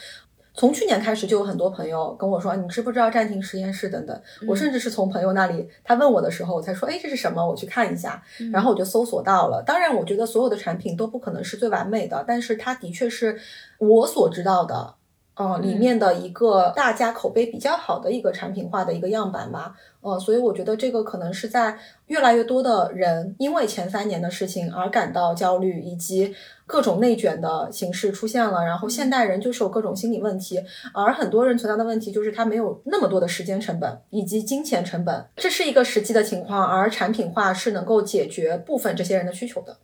[0.56, 7.46] 从去年开始，就有很多朋友跟我说：“你知不知道暂停实验室等等？”我甚至是从朋友那里，他问我的时候，我才说：“哎，这是什么？
[7.46, 9.62] 我去看一下。”然后我就搜索到了。
[9.66, 13.38] 当然，我觉得所有的产品都不可能是最完美的，但是它的确是
[13.78, 14.94] 我所知道的。
[15.38, 19.74] 嗯，里面的一个大家口碑比较好的一个产品化的一个样板吧。
[20.00, 28.64] 呃，所以我觉得这个可能是在越来越多的人因为前三年的事情而感到焦虑，以及各种内卷的形式出现了。
[28.64, 30.58] 然后现代人就是有各种心理问题，
[30.94, 36.64] 而很多人存在的问题就是他没有那么多的时间成本以及金钱成本，这是一个实际的情况。
[36.64, 39.76] 而产品化是能够解决部分这些人的需求的。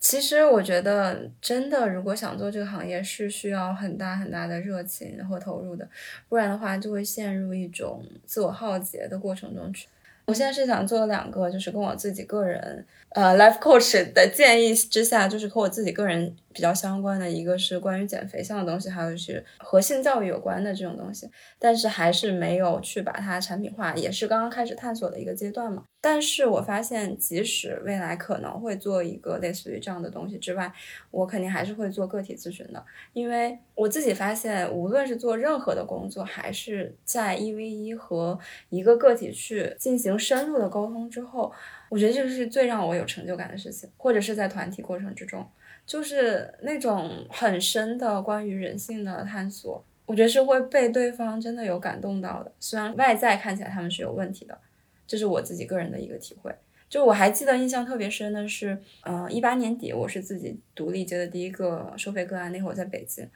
[0.00, 5.88] 其实我觉得，真的，如果想做这个行业，是需要很大很大的热情和投入的，
[6.28, 9.88] 不然的话，就会陷入一种自我耗竭的过程中去。
[10.26, 25.84] 我现在是想做两个，就是跟我自己个人，呃，life coach 的建议之下，就是和我自己个人比较相关的，一个是关于减肥项的东西，还有是和性教育有关的这种东西，但是还是没有去把它产品化，也是刚刚开始探索的一个阶段嘛。
[26.00, 30.72] 但是我发现，即使未来可能会做一个类似于这样的东西之外，
[31.10, 38.38] 我肯定还是会做个体咨询的，因为我自己发现，无论是做任何的工作，还是在一 v 一和
[38.70, 41.52] 一个个体去进行深入的沟通之后，
[41.88, 45.44] 我觉得这是最让我有成就感的事情，或者是在团体过程之中。
[45.88, 52.52] 就是那种很深的关于人性的探索，我觉得是会被对方真的有感动到的。
[52.60, 54.58] 虽然外在看起来他们是有问题的，
[55.06, 56.54] 这是我自己个人的一个体会。
[56.90, 63.26] 就我还记得印象特别深的是，嗯，一八年底我是自己独立接的第一个收费个案，那会儿在北京。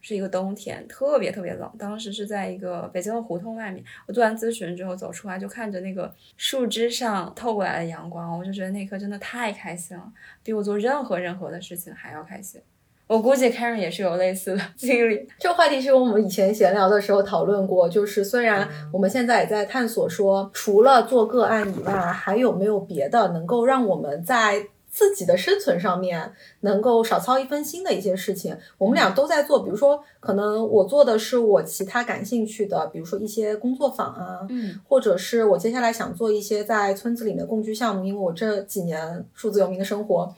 [0.00, 1.70] 是一个冬天，特别特别冷。
[1.78, 10.04] 当时是在一个北京的胡同外面，我做完咨询之后走出来，就看着那个树枝上透过来的阳光，我就觉得那一刻真的太开心了，
[10.42, 12.60] 比我做任何任何的事情还要开心。
[13.06, 15.26] 我估计 Karen 也是有类似的 经历。
[15.38, 24.68] 这个话题是我们以前闲聊的时候讨论过，就是虽然我们现在也在探索说，除了做个案以外，还有没有别的能够让我们在。
[24.98, 26.32] 自己的生存上面
[26.62, 29.62] 能够少操一分心的一些事情，我们俩都在做。
[29.62, 40.34] 比如说，可能我做的是我其他感兴趣的，比如说一些工作坊啊，嗯，或者是我接下来想做一些在村子里面共居项目，因为我这几年数字游民的生活。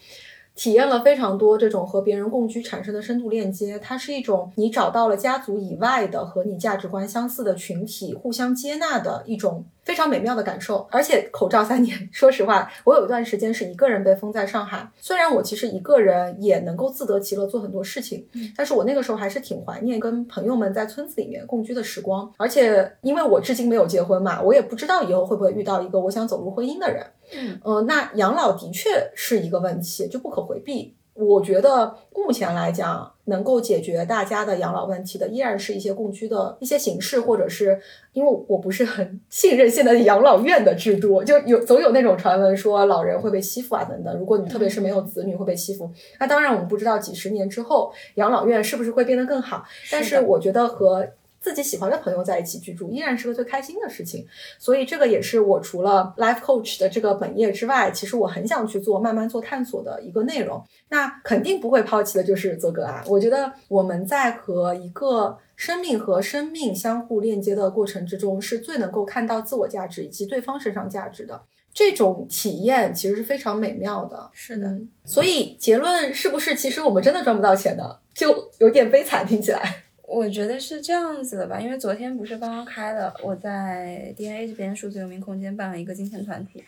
[0.61, 10.87] 体验了非常多这种和别人共居产生的深度链接，它是一种你找到了家族以外的和你价值观相似的群体，互相接纳的一种非常美妙的感受。
[10.91, 14.87] 而且口罩三年，说实话，我有一段时间是一个人被封在上海。
[15.01, 22.31] 虽然我其实一个人也能够自得其乐做很多事情，但是我那个时候还是挺怀念跟朋友们在村子里面共居的时光。
[22.37, 27.07] 而且因为我至今没有结婚嘛，我也不知道以后会不会遇到一个我想走入婚姻的人。
[27.33, 30.95] 嗯，呃，那养老的确是一个问题，就不可回避。
[31.15, 37.79] 我觉得目前来讲，能够解决大家的养老问题的，依然是一些共居的一些形式，或者是
[38.15, 44.17] 因为我不是很 信任现在的养老院的制度，就有总有那种传闻说老人会被欺负啊等等。
[44.19, 49.63] 如果你特别是没有子女会被欺负，那当然我们不知道几十年之后养老院是不是会变得更好。
[49.91, 51.07] 但是我觉得和
[51.41, 54.27] 自己喜欢的朋友在一起居住，依然是个最开心的事情。
[54.59, 60.63] 所以这个也是我除了 life coach 的这个本业之外，其实我很想去做、慢慢做探索的一个内容。
[60.91, 63.03] 那肯定不会抛弃的就是泽格啊。
[63.07, 71.41] 我觉得我们在和一个生命和生命相互链接的过程之中，是最能够看到自我价值以及对方身上价值的
[71.73, 74.29] 这种体验，其实是非常美妙的。
[74.35, 78.01] 是的，所以结论是不是，其实我们真的赚不到钱的？
[78.13, 79.85] 就有点悲惨，听起来。
[80.13, 86.65] 我觉得是这样子的吧，因为昨天不是刚刚开了，我在 DNA 这边数字游民空间办了一个金钱团体，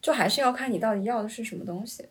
[0.00, 2.06] 就还是要看你到底要的是什么东西。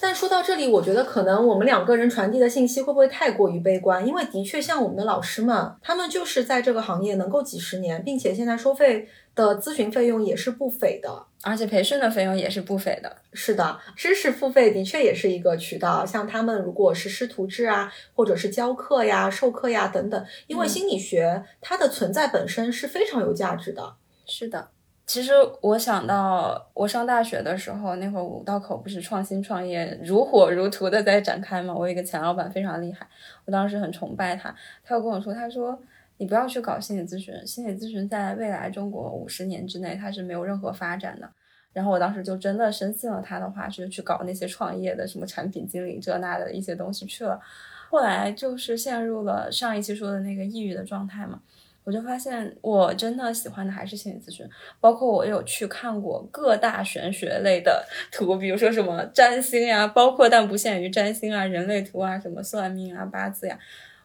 [0.00, 4.06] 但说到这里，我觉得可能我们两个人传递的信息会不会太过于悲观？
[4.06, 11.26] 因为的确像我们的老师们，他们就是在这个行业能够几十年，并且现在收费的咨询费用也是不菲的。
[11.42, 13.16] 而且培训的费用也是不菲的。
[13.32, 16.06] 是的，知识付费的确也是一个渠道。
[16.06, 23.94] 像他们如果是师徒制啊，或者是教课呀、授课呀等等，因为心理学它的存在本身是非常有价值的。
[24.26, 24.68] 是的，
[25.08, 31.74] 其实我想到我上大学的时候，那会儿五道口不是创新创业如火如荼的在展开嘛？
[31.74, 33.08] 我有一个前老板非常厉害，
[33.46, 34.54] 我当时很崇拜他。
[34.84, 35.76] 他又跟我说，他说。
[36.20, 41.30] 你不要去搞心理咨询，心理咨询在未来中国五十年之内它是没有任何发展的。
[41.72, 47.40] 然后我当时就真的深信了他的话，是去搞那些创业的什么产品经理这那的一些东西去了。
[47.88, 51.40] 后来就是陷入了上一期说的那个抑郁的状态嘛，
[51.88, 54.46] 我就发现我真的喜欢的还是心理咨询，
[54.78, 57.82] 包括我有去看过各大玄学类的
[58.12, 63.58] 图，比如说什么占星呀，包括但不限于占星啊、人类图啊、什么算命啊、八字呀。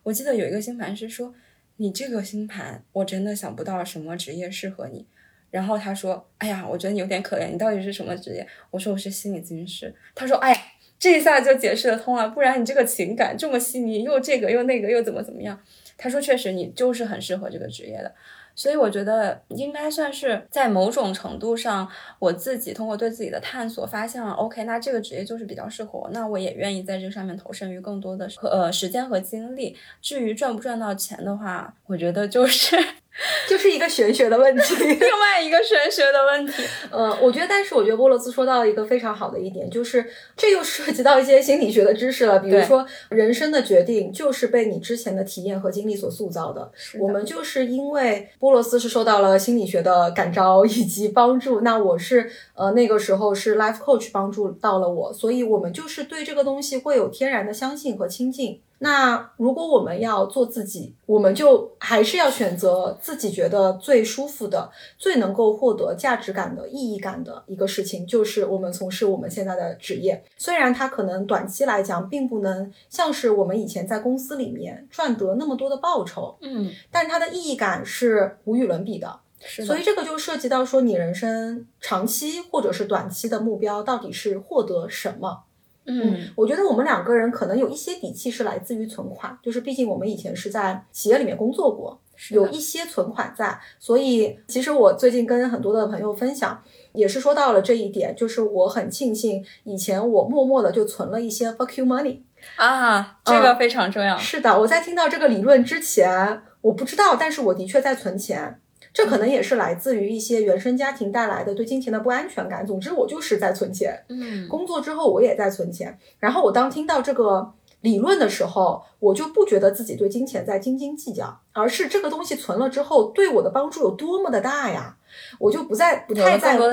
[0.04, 1.36] 我记得有一个星盘是说。
[1.78, 5.08] 你这个星盘，我真的想不到什么职业适合你。
[5.50, 10.58] 然后他说：“哎呀，我觉得你有点可怜，你到底是什么职业？”我说：“我是心理咨询师。”他说：“哎呀，
[11.00, 15.60] 这一下就解释得通了，不然你这个情感这么细腻，又这个又那个又怎么怎么样？”
[15.98, 18.14] 他说：“确实，你就是很适合这个职业的。”
[18.56, 21.90] 所以我觉得应该算是在某种程度上，
[22.20, 29.76] 我自己通过对自己的探索发现了，OK，那这个职业就是比较适合我，那我也愿意在这个上面投身于更多的呃时间和精力。
[30.04, 32.78] 至于赚不赚到钱的话，我觉得就是
[33.48, 36.64] 就是一个玄学的问题， 另外一个玄学的问题。
[36.90, 40.04] 呃， 我觉得，但是我觉得波罗斯说到了一个非常好的一点，就是
[40.36, 42.40] 这又涉及到一些心理学的知识了。
[42.40, 46.72] 比如说，人生的决定就是被你之前的体验和经历所塑造的。
[47.00, 58.60] 我们就是因为波罗斯是受到了心理学的感召以及帮助，那我是呃那个时候是 life coach 帮助到了我，所以我们就是对这个东西会有天然的相信和亲近。
[58.84, 70.22] 那如果我们要做自己，我们就还是要选择自己觉得最舒服的、最能够获得价值感的意义感的一个事情，就是我们从事我们现在的职业。
[70.36, 79.22] 虽然它可能短期来讲并不能像是我们以前在公司里面赚得那么多的报酬，嗯，但它的意义感是无与伦比的。
[79.46, 85.44] 是所以这个就涉及到说，你人生长期或者是短期的目标到底是获得什么？
[85.86, 92.00] 嗯，我觉得我们两个人可能有一些底气是来自于存款，就是毕竟我们以前是在企业里面工作过，
[92.32, 93.60] 有一些存款在。
[93.80, 96.62] 所以其实我最近跟很多的朋友分享，
[96.94, 102.20] 也是说到了这一点，就是我很庆幸以前我默默的就存了一些 fuck you money
[102.56, 104.18] 啊，这个非常重要。
[104.18, 108.62] 是的，我在听到这个理论之前，我不知道，但是我的确在存钱。
[108.94, 112.64] 这可能也是来自于一些原生家庭带来的对金钱的不安全感。
[112.66, 114.06] 总之，我就是在存钱。
[114.08, 115.98] 嗯，工作之后我也在存钱。
[116.20, 124.96] 然后我当听到这个理论的时候，我就不觉得自己对金钱在斤斤计较，而是这个东西存了之后对我的帮助有多么的大呀！
[125.40, 126.64] 我就不再不太在乎。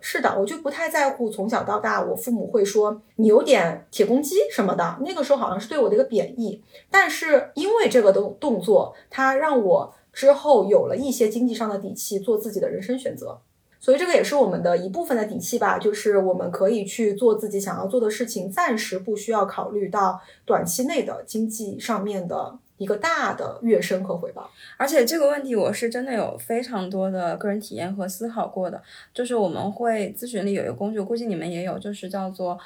[0.00, 1.28] 是的，我就不太在乎。
[1.28, 6.62] 从小到大，我父母会说你有点铁公鸡什么的，那个时候好像是对我的一个贬义。
[6.90, 9.92] 但是因为这个动动作，它让我。
[10.16, 13.38] 之后有了一些经济上的底气，做自己的人生选择，
[13.78, 24.50] 所以这个也是我们的一部分的底气吧，就是我们可以去做自己想要做的事情，暂时不需要考虑到短期内的经济上面的一个大的跃升和回报。
[24.78, 32.58] 而且这个问题我是真的有非常多的个人体验和思考过的，就是我们会咨询里有一个工具，我估计你们也有，就是叫做。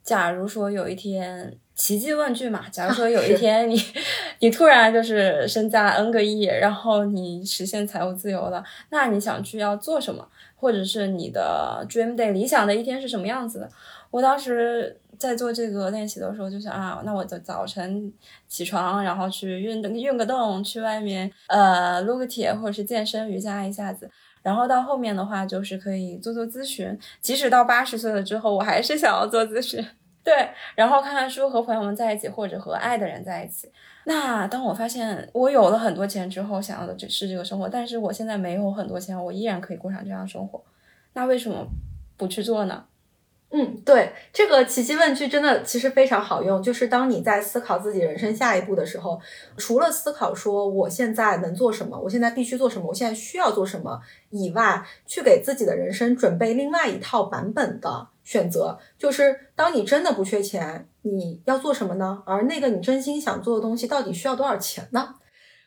[0.00, 3.80] 假如说有一天奇迹问句嘛，假如说有一天你
[4.40, 10.28] 你突然就是身价 N 个亿，然后你实现财务自由了，那你想去要做什么？
[10.56, 13.70] 或者是你的 dream day 理想的一天是什么样子的？
[14.10, 18.12] 我当时在做这个练习的时候就想啊，那我就早晨
[18.48, 24.10] 起床，然后去运动运个动，去外面呃撸个铁，或者是健身瑜伽一下子。
[24.42, 29.84] 然后到后面的话，就是可以做做咨询，即使到八十岁了之后，我还是想要做咨询。
[30.28, 33.72] 对，然后看看书，和朋友们在一起，或者和爱的人在一起。
[34.04, 40.62] 那当我发现我有了很多钱之后，想要的就是这个生活，但是我现在没有很多钱，我依然可以过上这样生活，
[41.14, 41.66] 那为什么
[42.18, 42.84] 不去做呢？
[43.50, 46.62] 嗯，对，这个奇迹问句真的其实非常好用。
[46.62, 49.18] 就是当你在思考自己人生下一步的时候，
[49.56, 58.78] 除了思考说我现在能做什么，我现在必须做什么，我现在需要做什么以外，去给自己的人生准备另外一套版本的选择。
[58.98, 62.22] 就是当你真的不缺钱，你要做什么呢？
[62.26, 65.14] 而那个你真心想做的东西，到底需要多少钱呢？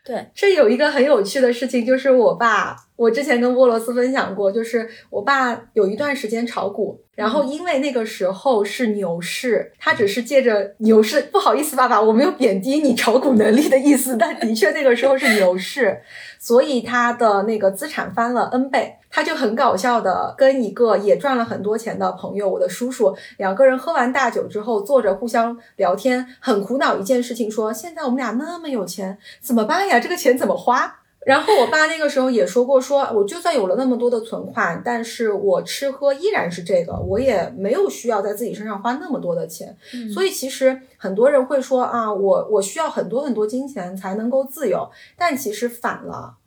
[0.03, 15.99] 对，这有一个很有趣的事情，就是我爸，我之前跟波罗斯分享过，就是我爸有一段时间炒股，然后因为那个时候是牛市，他只是借着牛市，不好意思，爸爸，我没有贬低你炒股能力的意思，但的确那个时候是牛市，
[16.37, 18.97] 所以他的那个资产翻了 N 倍。
[19.13, 29.99] 他就很搞笑的跟一个也赚了很多钱的朋友，我的叔叔，两个人喝完大酒之后坐着互相聊天，很苦恼一件事情，说现在我们俩那么有钱怎么办呀？
[29.99, 31.00] 这个钱怎么花？
[31.25, 39.77] 然后我爸那个时候也说过，说我就算有了那么多的存款，但是我吃喝依然是这个，我也没有需要在自己身上花那么多的钱。
[40.13, 46.37] 所以其实很多人会说啊，我我需要很多很多金钱才能够自由，但其实反了。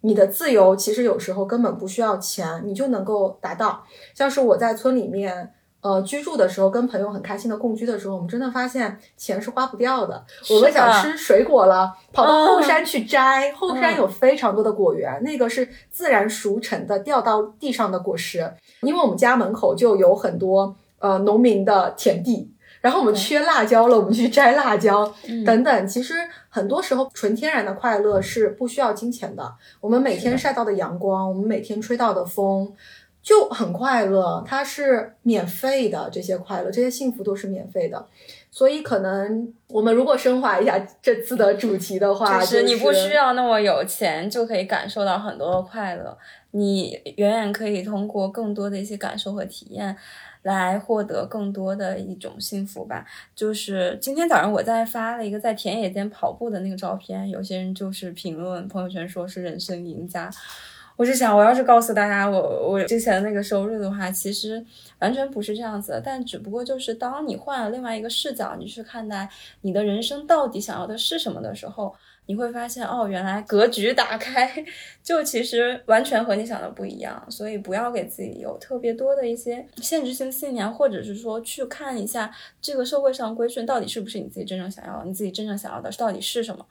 [0.00, 3.84] 你的自由其实有时候根本不需要钱，你就能够达到。
[4.14, 5.54] 像是我在村里面，
[5.84, 10.24] 呃，居住的时候，跟朋友很开心的共居的时候，我们真的发现钱是花不掉的。
[10.48, 18.50] 我们想吃水果了，跑到后山去摘，后山有非常多的果园，那个是自然熟成的，掉到地上的果实。
[18.80, 22.50] 因为我们家门口就有很多呃农民的田地。
[22.80, 25.10] 然后我们缺辣椒了，我们去摘辣椒
[25.46, 25.88] 等等。
[25.88, 26.12] 其实
[26.50, 29.54] 很多时候，纯天然的快乐是不需要金钱的。
[29.80, 32.70] 我们每天晒到的阳光，我们每天吹到的风，
[33.24, 34.44] 就很快乐。
[34.46, 38.06] 它是免费的，这些快乐，这些幸福都是免费的。
[38.52, 46.16] 所以，可能我们如果升华一下这次的主题的话，就是你不需要那么有钱就可以感受到很多的快乐，
[46.52, 49.96] 你远远可以通过更多的一些感受和体验。
[50.44, 53.02] 来获得更多的一种幸福吧。
[53.34, 60.30] 就是今天早上我在发了一个在田野间跑步的那个照片，有些人就是评论朋友圈说是人生赢家。
[60.96, 64.64] 我就想，我要是告诉大家我我之前那个收入的话，其实
[65.00, 66.00] 完全不是这样子的。
[66.00, 69.28] 但只不过就是当你换了另外一个视角，你去看待
[69.62, 71.92] 你的人生到底想要的是什么的时候，
[72.26, 74.64] 你会发现哦，原来格局打开，
[75.02, 77.20] 就其实完全和你想的不一样。
[77.28, 82.32] 所以不要给自己有特别多的一些限制性信念，或者是说去看一下
[82.62, 86.64] 这个社会上规训到底是不是你自己真正想要，你自己真正想要的到底是什么。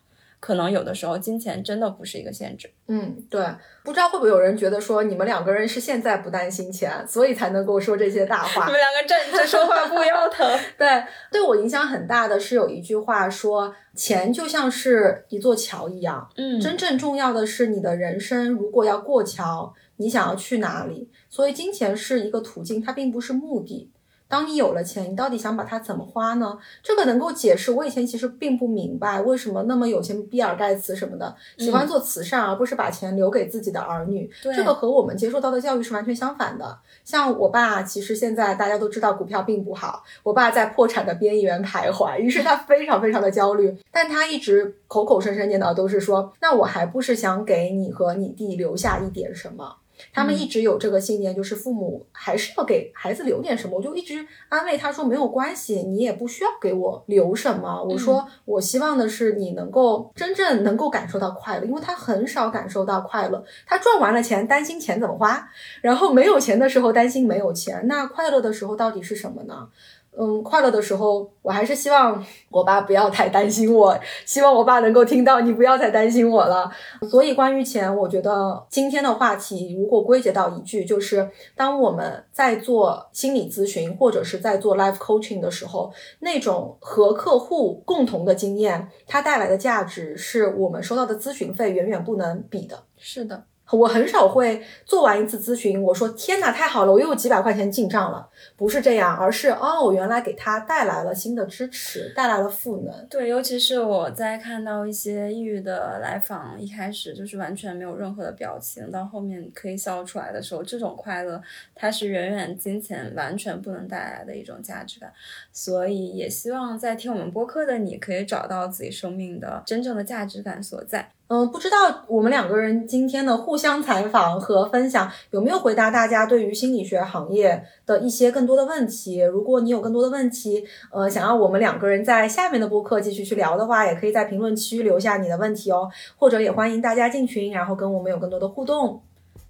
[0.43, 2.69] 可能有的时候金钱真的不是一个限制。
[2.89, 3.41] 嗯，对，
[3.81, 8.65] 不知道会不会有人觉得说你们两个人是现在不担心钱，所以才能够说这些大话。
[8.65, 10.45] 你们两个站着说话不腰疼。
[10.77, 16.29] 对，对我影响很大的是有一句话说，钱就像是一座桥一样。
[16.35, 21.09] 嗯，真正重要的是你的人生，如果要过桥，你想要去哪里？
[21.29, 23.89] 所以金钱是一个途径，它并不是目的。
[24.33, 26.57] 当你有了钱，你到底想把它怎么花呢？
[26.81, 34.27] 这个能够解释我以前其实并不明白为什么那么有钱，比尔盖茨什么的喜欢做慈善，而不是把钱留给自己的儿女。
[34.41, 36.79] 这个和我们接受到的教育是完全相反的。
[37.03, 49.75] 像我爸，其实现在大家都知道股票并不好，我爸在破产的边缘徘徊，于是他非常非常的焦虑，但他一直口口声声念叨都是说，那我还不是想给你和你弟留下一点什么。
[50.11, 53.77] 他们一直有这个信念，就是父母还是要给孩子留点什么。
[53.77, 57.83] 我就一直安慰他说没有关系，你也不需要给我留什么。
[57.83, 63.43] 我说我希望的是你能够真正能够感受到快乐，因为他很少感受到快乐。
[63.65, 65.47] 他赚完了钱担心钱怎么花，
[65.81, 67.87] 然后没有钱的时候担心没有钱。
[67.87, 69.69] 那快乐的时候到底是什么呢？
[70.17, 76.71] 嗯，快乐的时候，我还是希望我爸不要太担心我，希望我爸能够听到你不要再担心我了。
[77.09, 92.83] 所以关于钱，我觉得今天的话题如果归结到一句，就是当我们在做心理咨询或者是在做 life coaching 的时候，那种和客户共同的经验，它带来的价值是我们收到的咨询费远远不能比的。
[92.97, 93.43] 是的。
[93.71, 98.29] 我很少会做完一次咨询，我说天哪，太好了，我又有几百块钱进账了。
[98.55, 103.07] 不是这样，而是哦，我原来给他带来了新的支持，带来了赋能。
[103.07, 111.41] 对，尤其是我在看到一些抑郁的来访，一开始就是完全没有任何的表情，到后面可以笑出来的时候，这种快乐，
[111.73, 115.11] 它是远远金钱完全不能带来的一种价值感。
[115.51, 121.09] 所以也希望在听我们播客的你，可以找到自己生命的真正的价值感所在。
[121.33, 129.19] 嗯，不知道我们两个人今天的互相采访和分享有没有回答大家对于心理学行业的一些更多的问题。
[129.19, 139.01] 如果你有更多的问题，呃，想要我们两个人在下面的播客继续去聊的话，也可以在评论区留下你的问题哦，或者也欢迎大家进群，然后跟我们有更多的互动。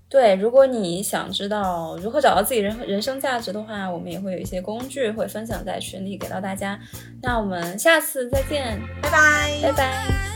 [0.07, 6.79] 对，如果你想知道如何找到自己人人生价值的话，我们也会有一些工具会分享在群里给到大家。
[7.21, 10.32] 那我们下次再见，拜拜，拜拜。